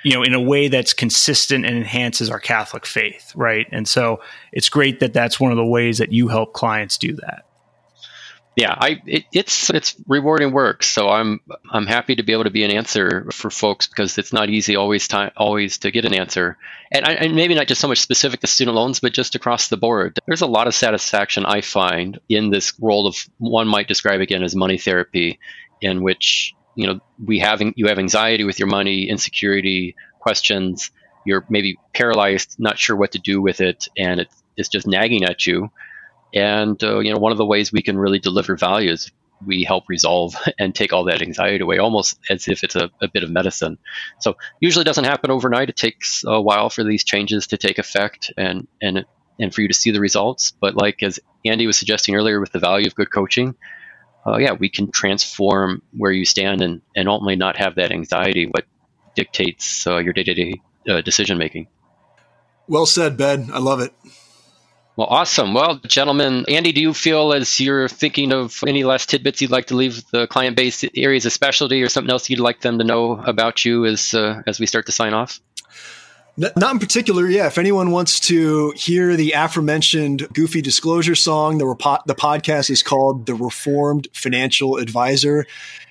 you 0.03 0.13
know, 0.13 0.23
in 0.23 0.33
a 0.33 0.39
way 0.39 0.69
that's 0.69 0.93
consistent 0.93 1.65
and 1.65 1.75
enhances 1.75 2.29
our 2.29 2.39
Catholic 2.39 2.85
faith, 2.85 3.33
right? 3.35 3.67
And 3.71 3.87
so 3.87 4.21
it's 4.53 4.69
great 4.69 5.01
that 5.01 5.13
that's 5.13 5.39
one 5.39 5.51
of 5.51 5.57
the 5.57 5.65
ways 5.65 5.97
that 5.97 6.13
you 6.13 6.29
help 6.29 6.53
clients 6.53 6.97
do 6.97 7.13
that 7.15 7.48
yeah, 8.59 8.75
I 8.77 9.01
it, 9.05 9.23
it's 9.31 9.69
it's 9.69 9.95
rewarding 10.05 10.51
work. 10.51 10.83
So 10.83 11.07
I'm 11.07 11.39
I'm 11.71 11.87
happy 11.87 12.17
to 12.17 12.23
be 12.23 12.33
able 12.33 12.43
to 12.43 12.49
be 12.49 12.65
an 12.65 12.71
answer 12.71 13.29
for 13.31 13.49
folks 13.49 13.87
because 13.87 14.17
it's 14.17 14.33
not 14.33 14.49
easy 14.49 14.75
always 14.75 15.07
time 15.07 15.31
always 15.37 15.77
to 15.79 15.91
get 15.91 16.03
an 16.03 16.13
answer, 16.13 16.57
and, 16.91 17.05
I, 17.05 17.13
and 17.13 17.35
maybe 17.35 17.55
not 17.55 17.67
just 17.67 17.79
so 17.79 17.87
much 17.87 18.01
specific 18.01 18.41
to 18.41 18.47
student 18.47 18.75
loans, 18.75 18.99
but 18.99 19.13
just 19.13 19.35
across 19.35 19.69
the 19.69 19.77
board. 19.77 20.19
There's 20.27 20.41
a 20.41 20.47
lot 20.47 20.67
of 20.67 20.75
satisfaction 20.75 21.45
I 21.45 21.61
find 21.61 22.19
in 22.27 22.49
this 22.49 22.73
role 22.81 23.07
of 23.07 23.15
one 23.37 23.69
might 23.69 23.87
describe 23.87 24.19
again 24.19 24.43
as 24.43 24.57
money 24.57 24.77
therapy, 24.77 25.39
in 25.79 26.01
which 26.01 26.53
you 26.75 26.87
know 26.87 26.99
we 27.23 27.39
have 27.39 27.61
you 27.61 27.87
have 27.87 27.97
anxiety 27.97 28.43
with 28.43 28.59
your 28.59 28.67
money, 28.67 29.09
insecurity, 29.09 29.95
questions. 30.19 30.91
You're 31.25 31.45
maybe 31.49 31.77
paralyzed, 31.93 32.57
not 32.59 32.77
sure 32.77 32.97
what 32.97 33.13
to 33.13 33.19
do 33.19 33.41
with 33.41 33.61
it, 33.61 33.87
and 33.97 34.19
it's 34.19 34.43
it's 34.57 34.69
just 34.69 34.85
nagging 34.85 35.23
at 35.23 35.47
you 35.47 35.71
and 36.33 36.81
uh, 36.83 36.99
you 36.99 37.13
know, 37.13 37.19
one 37.19 37.31
of 37.31 37.37
the 37.37 37.45
ways 37.45 37.71
we 37.71 37.81
can 37.81 37.97
really 37.97 38.19
deliver 38.19 38.55
value 38.55 38.91
is 38.91 39.11
we 39.45 39.63
help 39.63 39.85
resolve 39.87 40.35
and 40.59 40.75
take 40.75 40.93
all 40.93 41.05
that 41.05 41.21
anxiety 41.21 41.63
away, 41.63 41.77
almost 41.77 42.19
as 42.29 42.47
if 42.47 42.63
it's 42.63 42.75
a, 42.75 42.89
a 43.01 43.07
bit 43.07 43.23
of 43.23 43.29
medicine. 43.29 43.77
So 44.19 44.35
usually 44.59 44.83
doesn't 44.85 45.05
happen 45.05 45.31
overnight. 45.31 45.69
It 45.69 45.75
takes 45.75 46.23
a 46.25 46.41
while 46.41 46.69
for 46.69 46.83
these 46.83 47.03
changes 47.03 47.47
to 47.47 47.57
take 47.57 47.79
effect 47.79 48.31
and 48.37 48.67
and 48.81 49.05
and 49.39 49.53
for 49.53 49.61
you 49.61 49.67
to 49.69 49.73
see 49.73 49.91
the 49.91 50.01
results. 50.01 50.51
But 50.51 50.75
like 50.75 51.01
as 51.03 51.19
Andy 51.45 51.67
was 51.67 51.77
suggesting 51.77 52.15
earlier, 52.15 52.39
with 52.39 52.51
the 52.51 52.59
value 52.59 52.87
of 52.87 52.95
good 52.95 53.11
coaching, 53.11 53.55
uh, 54.27 54.37
yeah, 54.37 54.51
we 54.51 54.69
can 54.69 54.91
transform 54.91 55.81
where 55.95 56.11
you 56.11 56.25
stand 56.25 56.61
and 56.61 56.81
and 56.95 57.07
ultimately 57.07 57.37
not 57.37 57.57
have 57.57 57.75
that 57.75 57.91
anxiety. 57.91 58.45
What 58.45 58.65
dictates 59.15 59.85
uh, 59.87 59.97
your 59.97 60.13
day 60.13 60.23
to 60.23 60.33
day 60.33 60.61
decision 61.03 61.37
making. 61.37 61.67
Well 62.67 62.85
said, 62.85 63.17
Ben. 63.17 63.49
I 63.53 63.59
love 63.59 63.79
it. 63.79 63.93
Well, 64.99 65.07
awesome. 65.09 65.53
Well, 65.53 65.79
gentlemen, 65.87 66.43
Andy, 66.49 66.73
do 66.73 66.81
you 66.81 66.93
feel 66.93 67.31
as 67.31 67.57
you're 67.57 67.87
thinking 67.87 68.33
of 68.33 68.61
any 68.67 68.83
last 68.83 69.09
tidbits 69.09 69.41
you'd 69.41 69.49
like 69.49 69.67
to 69.67 69.75
leave 69.77 70.03
the 70.11 70.27
client 70.27 70.57
base 70.57 70.83
areas 70.93 71.25
of 71.25 71.31
specialty 71.31 71.81
or 71.81 71.87
something 71.87 72.11
else 72.11 72.29
you'd 72.29 72.41
like 72.41 72.59
them 72.59 72.79
to 72.79 72.83
know 72.83 73.13
about 73.13 73.63
you 73.63 73.85
as 73.85 74.13
uh, 74.13 74.41
as 74.45 74.59
we 74.59 74.65
start 74.65 74.87
to 74.87 74.91
sign 74.91 75.13
off? 75.13 75.39
Not 76.35 76.73
in 76.73 76.79
particular, 76.79 77.29
yeah. 77.29 77.47
If 77.47 77.57
anyone 77.57 77.91
wants 77.91 78.19
to 78.27 78.71
hear 78.71 79.15
the 79.15 79.31
aforementioned 79.31 80.27
Goofy 80.33 80.61
Disclosure 80.61 81.15
song, 81.15 81.59
the, 81.59 81.65
repo- 81.65 82.03
the 82.05 82.15
podcast 82.15 82.69
is 82.69 82.83
called 82.83 83.25
The 83.25 83.35
Reformed 83.35 84.09
Financial 84.13 84.75
Advisor. 84.75 85.45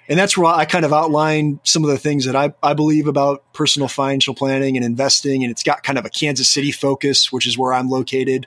And 0.09 0.18
that's 0.18 0.38
where 0.38 0.47
I 0.47 0.64
kind 0.64 0.87
of 0.87 0.92
outline 0.92 1.61
some 1.64 1.85
of 1.85 1.90
the 1.90 1.99
things 1.99 2.25
that 2.25 2.35
I, 2.35 2.55
I 2.62 2.73
believe 2.73 3.07
about 3.07 3.53
personal 3.53 3.88
financial 3.88 4.35
planning 4.35 4.77
and 4.77 4.87
investing. 4.87 5.44
And 5.44 5.51
it's 5.51 5.62
got 5.62 5.83
kind 5.83 5.99
of 5.99 6.07
a 6.07 6.11
Kansas 6.11 6.49
City 6.49 6.73
focus, 6.73 7.31
which 7.31 7.47
is 7.47 7.59
where 7.59 7.75
I'm 7.75 7.90
located 7.90 8.47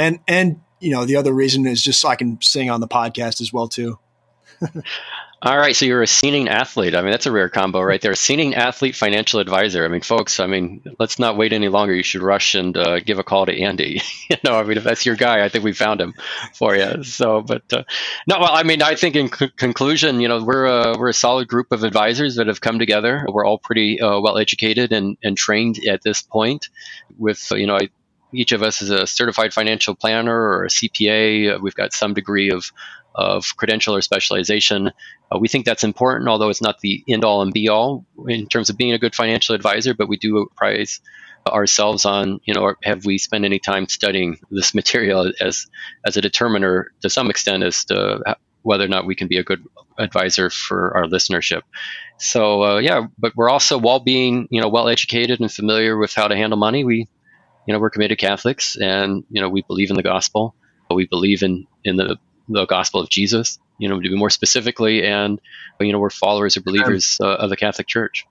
and 0.00 0.18
and 0.26 0.60
you 0.80 0.90
know 0.90 1.04
the 1.04 1.16
other 1.16 1.32
reason 1.32 1.66
is 1.66 1.82
just 1.82 2.00
so 2.00 2.08
I 2.08 2.16
can 2.16 2.40
sing 2.40 2.70
on 2.70 2.80
the 2.80 2.88
podcast 2.88 3.40
as 3.40 3.52
well 3.52 3.68
too. 3.68 3.98
All 5.42 5.56
right, 5.56 5.74
so 5.74 5.86
you're 5.86 6.02
a 6.02 6.06
singing 6.06 6.48
athlete. 6.50 6.94
I 6.94 7.00
mean, 7.00 7.12
that's 7.12 7.24
a 7.24 7.32
rare 7.32 7.48
combo 7.48 7.80
right 7.80 7.98
there. 7.98 8.14
Singing 8.14 8.54
athlete, 8.54 8.94
financial 8.94 9.40
advisor. 9.40 9.86
I 9.86 9.88
mean, 9.88 10.02
folks. 10.02 10.38
I 10.38 10.46
mean, 10.46 10.82
let's 10.98 11.18
not 11.18 11.38
wait 11.38 11.54
any 11.54 11.68
longer. 11.68 11.94
You 11.94 12.02
should 12.02 12.20
rush 12.20 12.54
and 12.54 12.76
uh, 12.76 13.00
give 13.00 13.18
a 13.18 13.24
call 13.24 13.46
to 13.46 13.58
Andy. 13.58 14.02
you 14.30 14.36
know, 14.44 14.58
I 14.58 14.64
mean, 14.64 14.76
if 14.76 14.84
that's 14.84 15.06
your 15.06 15.16
guy, 15.16 15.42
I 15.42 15.48
think 15.48 15.64
we 15.64 15.72
found 15.72 15.98
him 15.98 16.12
for 16.52 16.76
you. 16.76 17.02
So, 17.04 17.40
but 17.40 17.62
uh, 17.72 17.84
no, 18.26 18.38
well, 18.38 18.52
I 18.52 18.64
mean, 18.64 18.82
I 18.82 18.96
think 18.96 19.16
in 19.16 19.32
c- 19.32 19.48
conclusion, 19.56 20.20
you 20.20 20.28
know, 20.28 20.44
we're 20.44 20.66
a 20.66 20.98
we're 20.98 21.08
a 21.08 21.14
solid 21.14 21.48
group 21.48 21.72
of 21.72 21.84
advisors 21.84 22.36
that 22.36 22.46
have 22.46 22.60
come 22.60 22.78
together. 22.78 23.24
We're 23.26 23.46
all 23.46 23.58
pretty 23.58 23.98
uh, 23.98 24.20
well 24.20 24.36
educated 24.36 24.92
and 24.92 25.16
and 25.22 25.38
trained 25.38 25.78
at 25.88 26.02
this 26.02 26.20
point. 26.20 26.68
With 27.16 27.50
you 27.52 27.66
know, 27.66 27.76
I 27.76 27.88
each 28.32 28.52
of 28.52 28.62
us 28.62 28.82
is 28.82 28.90
a 28.90 29.06
certified 29.06 29.52
financial 29.52 29.94
planner 29.94 30.34
or 30.34 30.64
a 30.64 30.68
CPA. 30.68 31.60
We've 31.60 31.74
got 31.74 31.92
some 31.92 32.14
degree 32.14 32.50
of 32.50 32.70
of 33.14 33.56
credential 33.56 33.96
or 33.96 34.02
specialization. 34.02 34.92
Uh, 35.32 35.38
we 35.38 35.48
think 35.48 35.66
that's 35.66 35.84
important, 35.84 36.28
although 36.28 36.48
it's 36.48 36.62
not 36.62 36.78
the 36.80 37.02
end 37.08 37.24
all 37.24 37.42
and 37.42 37.52
be 37.52 37.68
all 37.68 38.06
in 38.28 38.46
terms 38.46 38.70
of 38.70 38.76
being 38.76 38.92
a 38.92 38.98
good 38.98 39.14
financial 39.14 39.54
advisor. 39.54 39.94
But 39.94 40.08
we 40.08 40.16
do 40.16 40.48
prize 40.56 41.00
ourselves 41.46 42.04
on, 42.04 42.40
you 42.44 42.54
know, 42.54 42.74
have 42.84 43.04
we 43.04 43.18
spent 43.18 43.44
any 43.44 43.58
time 43.58 43.88
studying 43.88 44.38
this 44.50 44.74
material 44.80 45.32
as 45.40 45.66
as 46.06 46.16
a 46.16 46.20
determiner 46.20 46.92
to 47.02 47.10
some 47.10 47.30
extent 47.30 47.62
as 47.62 47.84
to 47.86 48.36
whether 48.62 48.84
or 48.84 48.88
not 48.88 49.06
we 49.06 49.14
can 49.14 49.26
be 49.26 49.38
a 49.38 49.44
good 49.44 49.64
advisor 49.98 50.50
for 50.50 50.96
our 50.96 51.04
listenership. 51.04 51.62
So 52.18 52.62
uh, 52.62 52.78
yeah, 52.78 53.06
but 53.18 53.34
we're 53.34 53.50
also 53.50 53.78
while 53.78 54.00
being 54.00 54.48
you 54.50 54.60
know 54.60 54.68
well 54.68 54.88
educated 54.88 55.40
and 55.40 55.52
familiar 55.52 55.96
with 55.96 56.12
how 56.12 56.28
to 56.28 56.36
handle 56.36 56.58
money, 56.58 56.84
we 56.84 57.08
you 57.70 57.74
know, 57.74 57.78
we're 57.78 57.90
committed 57.90 58.18
Catholics, 58.18 58.74
and 58.74 59.22
you 59.30 59.40
know, 59.40 59.48
we 59.48 59.62
believe 59.62 59.90
in 59.90 59.96
the 59.96 60.02
gospel. 60.02 60.56
We 60.92 61.06
believe 61.06 61.44
in 61.44 61.68
in 61.84 61.94
the 61.94 62.16
the 62.48 62.66
gospel 62.66 63.00
of 63.00 63.08
Jesus. 63.08 63.60
You 63.78 63.88
know, 63.88 64.00
to 64.00 64.08
be 64.08 64.16
more 64.16 64.28
specifically, 64.28 65.04
and 65.04 65.40
you 65.78 65.92
know, 65.92 66.00
we're 66.00 66.10
followers 66.10 66.56
or 66.56 66.62
believers 66.62 67.18
uh, 67.22 67.28
of 67.28 67.48
the 67.48 67.56
Catholic 67.56 67.86
Church. 67.86 68.26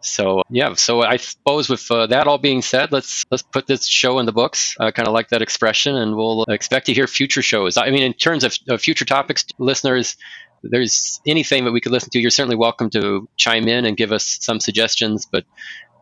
So 0.00 0.42
yeah, 0.48 0.74
so 0.74 1.02
I 1.02 1.16
suppose 1.16 1.68
with 1.68 1.90
uh, 1.90 2.06
that 2.06 2.28
all 2.28 2.38
being 2.38 2.62
said, 2.62 2.92
let's 2.92 3.24
let's 3.32 3.42
put 3.42 3.66
this 3.66 3.84
show 3.84 4.20
in 4.20 4.26
the 4.26 4.32
books. 4.32 4.76
I 4.78 4.92
kind 4.92 5.08
of 5.08 5.12
like 5.12 5.30
that 5.30 5.42
expression, 5.42 5.96
and 5.96 6.14
we'll 6.14 6.44
expect 6.44 6.86
to 6.86 6.94
hear 6.94 7.08
future 7.08 7.42
shows. 7.42 7.76
I 7.76 7.90
mean, 7.90 8.04
in 8.04 8.12
terms 8.12 8.44
of, 8.44 8.56
of 8.68 8.80
future 8.80 9.04
topics, 9.04 9.44
listeners, 9.58 10.16
there's 10.62 11.20
anything 11.26 11.64
that 11.64 11.72
we 11.72 11.80
could 11.80 11.90
listen 11.90 12.10
to, 12.10 12.20
you're 12.20 12.30
certainly 12.30 12.54
welcome 12.54 12.90
to 12.90 13.28
chime 13.36 13.66
in 13.66 13.86
and 13.86 13.96
give 13.96 14.12
us 14.12 14.38
some 14.40 14.60
suggestions. 14.60 15.26
But 15.26 15.46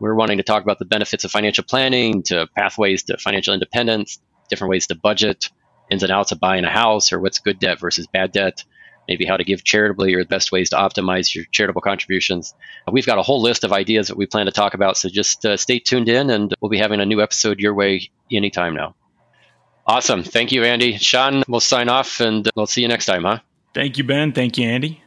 we're 0.00 0.14
wanting 0.14 0.38
to 0.38 0.42
talk 0.42 0.62
about 0.62 0.78
the 0.78 0.84
benefits 0.84 1.24
of 1.24 1.30
financial 1.30 1.64
planning, 1.64 2.22
to 2.24 2.48
pathways 2.56 3.04
to 3.04 3.18
financial 3.18 3.54
independence, 3.54 4.18
different 4.48 4.70
ways 4.70 4.86
to 4.88 4.94
budget, 4.94 5.50
ins 5.90 6.02
and 6.02 6.10
outs 6.10 6.32
of 6.32 6.40
buying 6.40 6.64
a 6.64 6.70
house, 6.70 7.12
or 7.12 7.20
what's 7.20 7.38
good 7.38 7.58
debt 7.58 7.78
versus 7.78 8.06
bad 8.06 8.32
debt 8.32 8.64
maybe 9.10 9.24
how 9.24 9.36
to 9.36 9.44
give 9.44 9.64
charitably 9.64 10.14
or 10.14 10.22
the 10.22 10.28
best 10.28 10.52
ways 10.52 10.70
to 10.70 10.76
optimize 10.76 11.34
your 11.34 11.44
charitable 11.50 11.80
contributions. 11.80 12.54
We've 12.90 13.04
got 13.04 13.18
a 13.18 13.22
whole 13.22 13.42
list 13.42 13.64
of 13.64 13.72
ideas 13.72 14.06
that 14.08 14.16
we 14.16 14.26
plan 14.26 14.46
to 14.46 14.52
talk 14.52 14.74
about, 14.74 14.96
so 14.96 15.08
just 15.08 15.44
uh, 15.44 15.56
stay 15.56 15.80
tuned 15.80 16.08
in 16.08 16.30
and 16.30 16.54
we'll 16.60 16.70
be 16.70 16.78
having 16.78 17.00
a 17.00 17.06
new 17.06 17.20
episode 17.20 17.58
your 17.58 17.74
way 17.74 18.08
anytime 18.30 18.74
now. 18.74 18.94
Awesome. 19.84 20.22
Thank 20.22 20.52
you, 20.52 20.62
Andy. 20.62 20.96
Sean, 20.96 21.42
we'll 21.48 21.58
sign 21.58 21.88
off 21.88 22.20
and 22.20 22.48
we'll 22.54 22.66
see 22.66 22.82
you 22.82 22.88
next 22.88 23.06
time, 23.06 23.24
huh? 23.24 23.40
Thank 23.74 23.98
you, 23.98 24.04
Ben. 24.04 24.32
Thank 24.32 24.58
you, 24.58 24.68
Andy. 24.68 25.02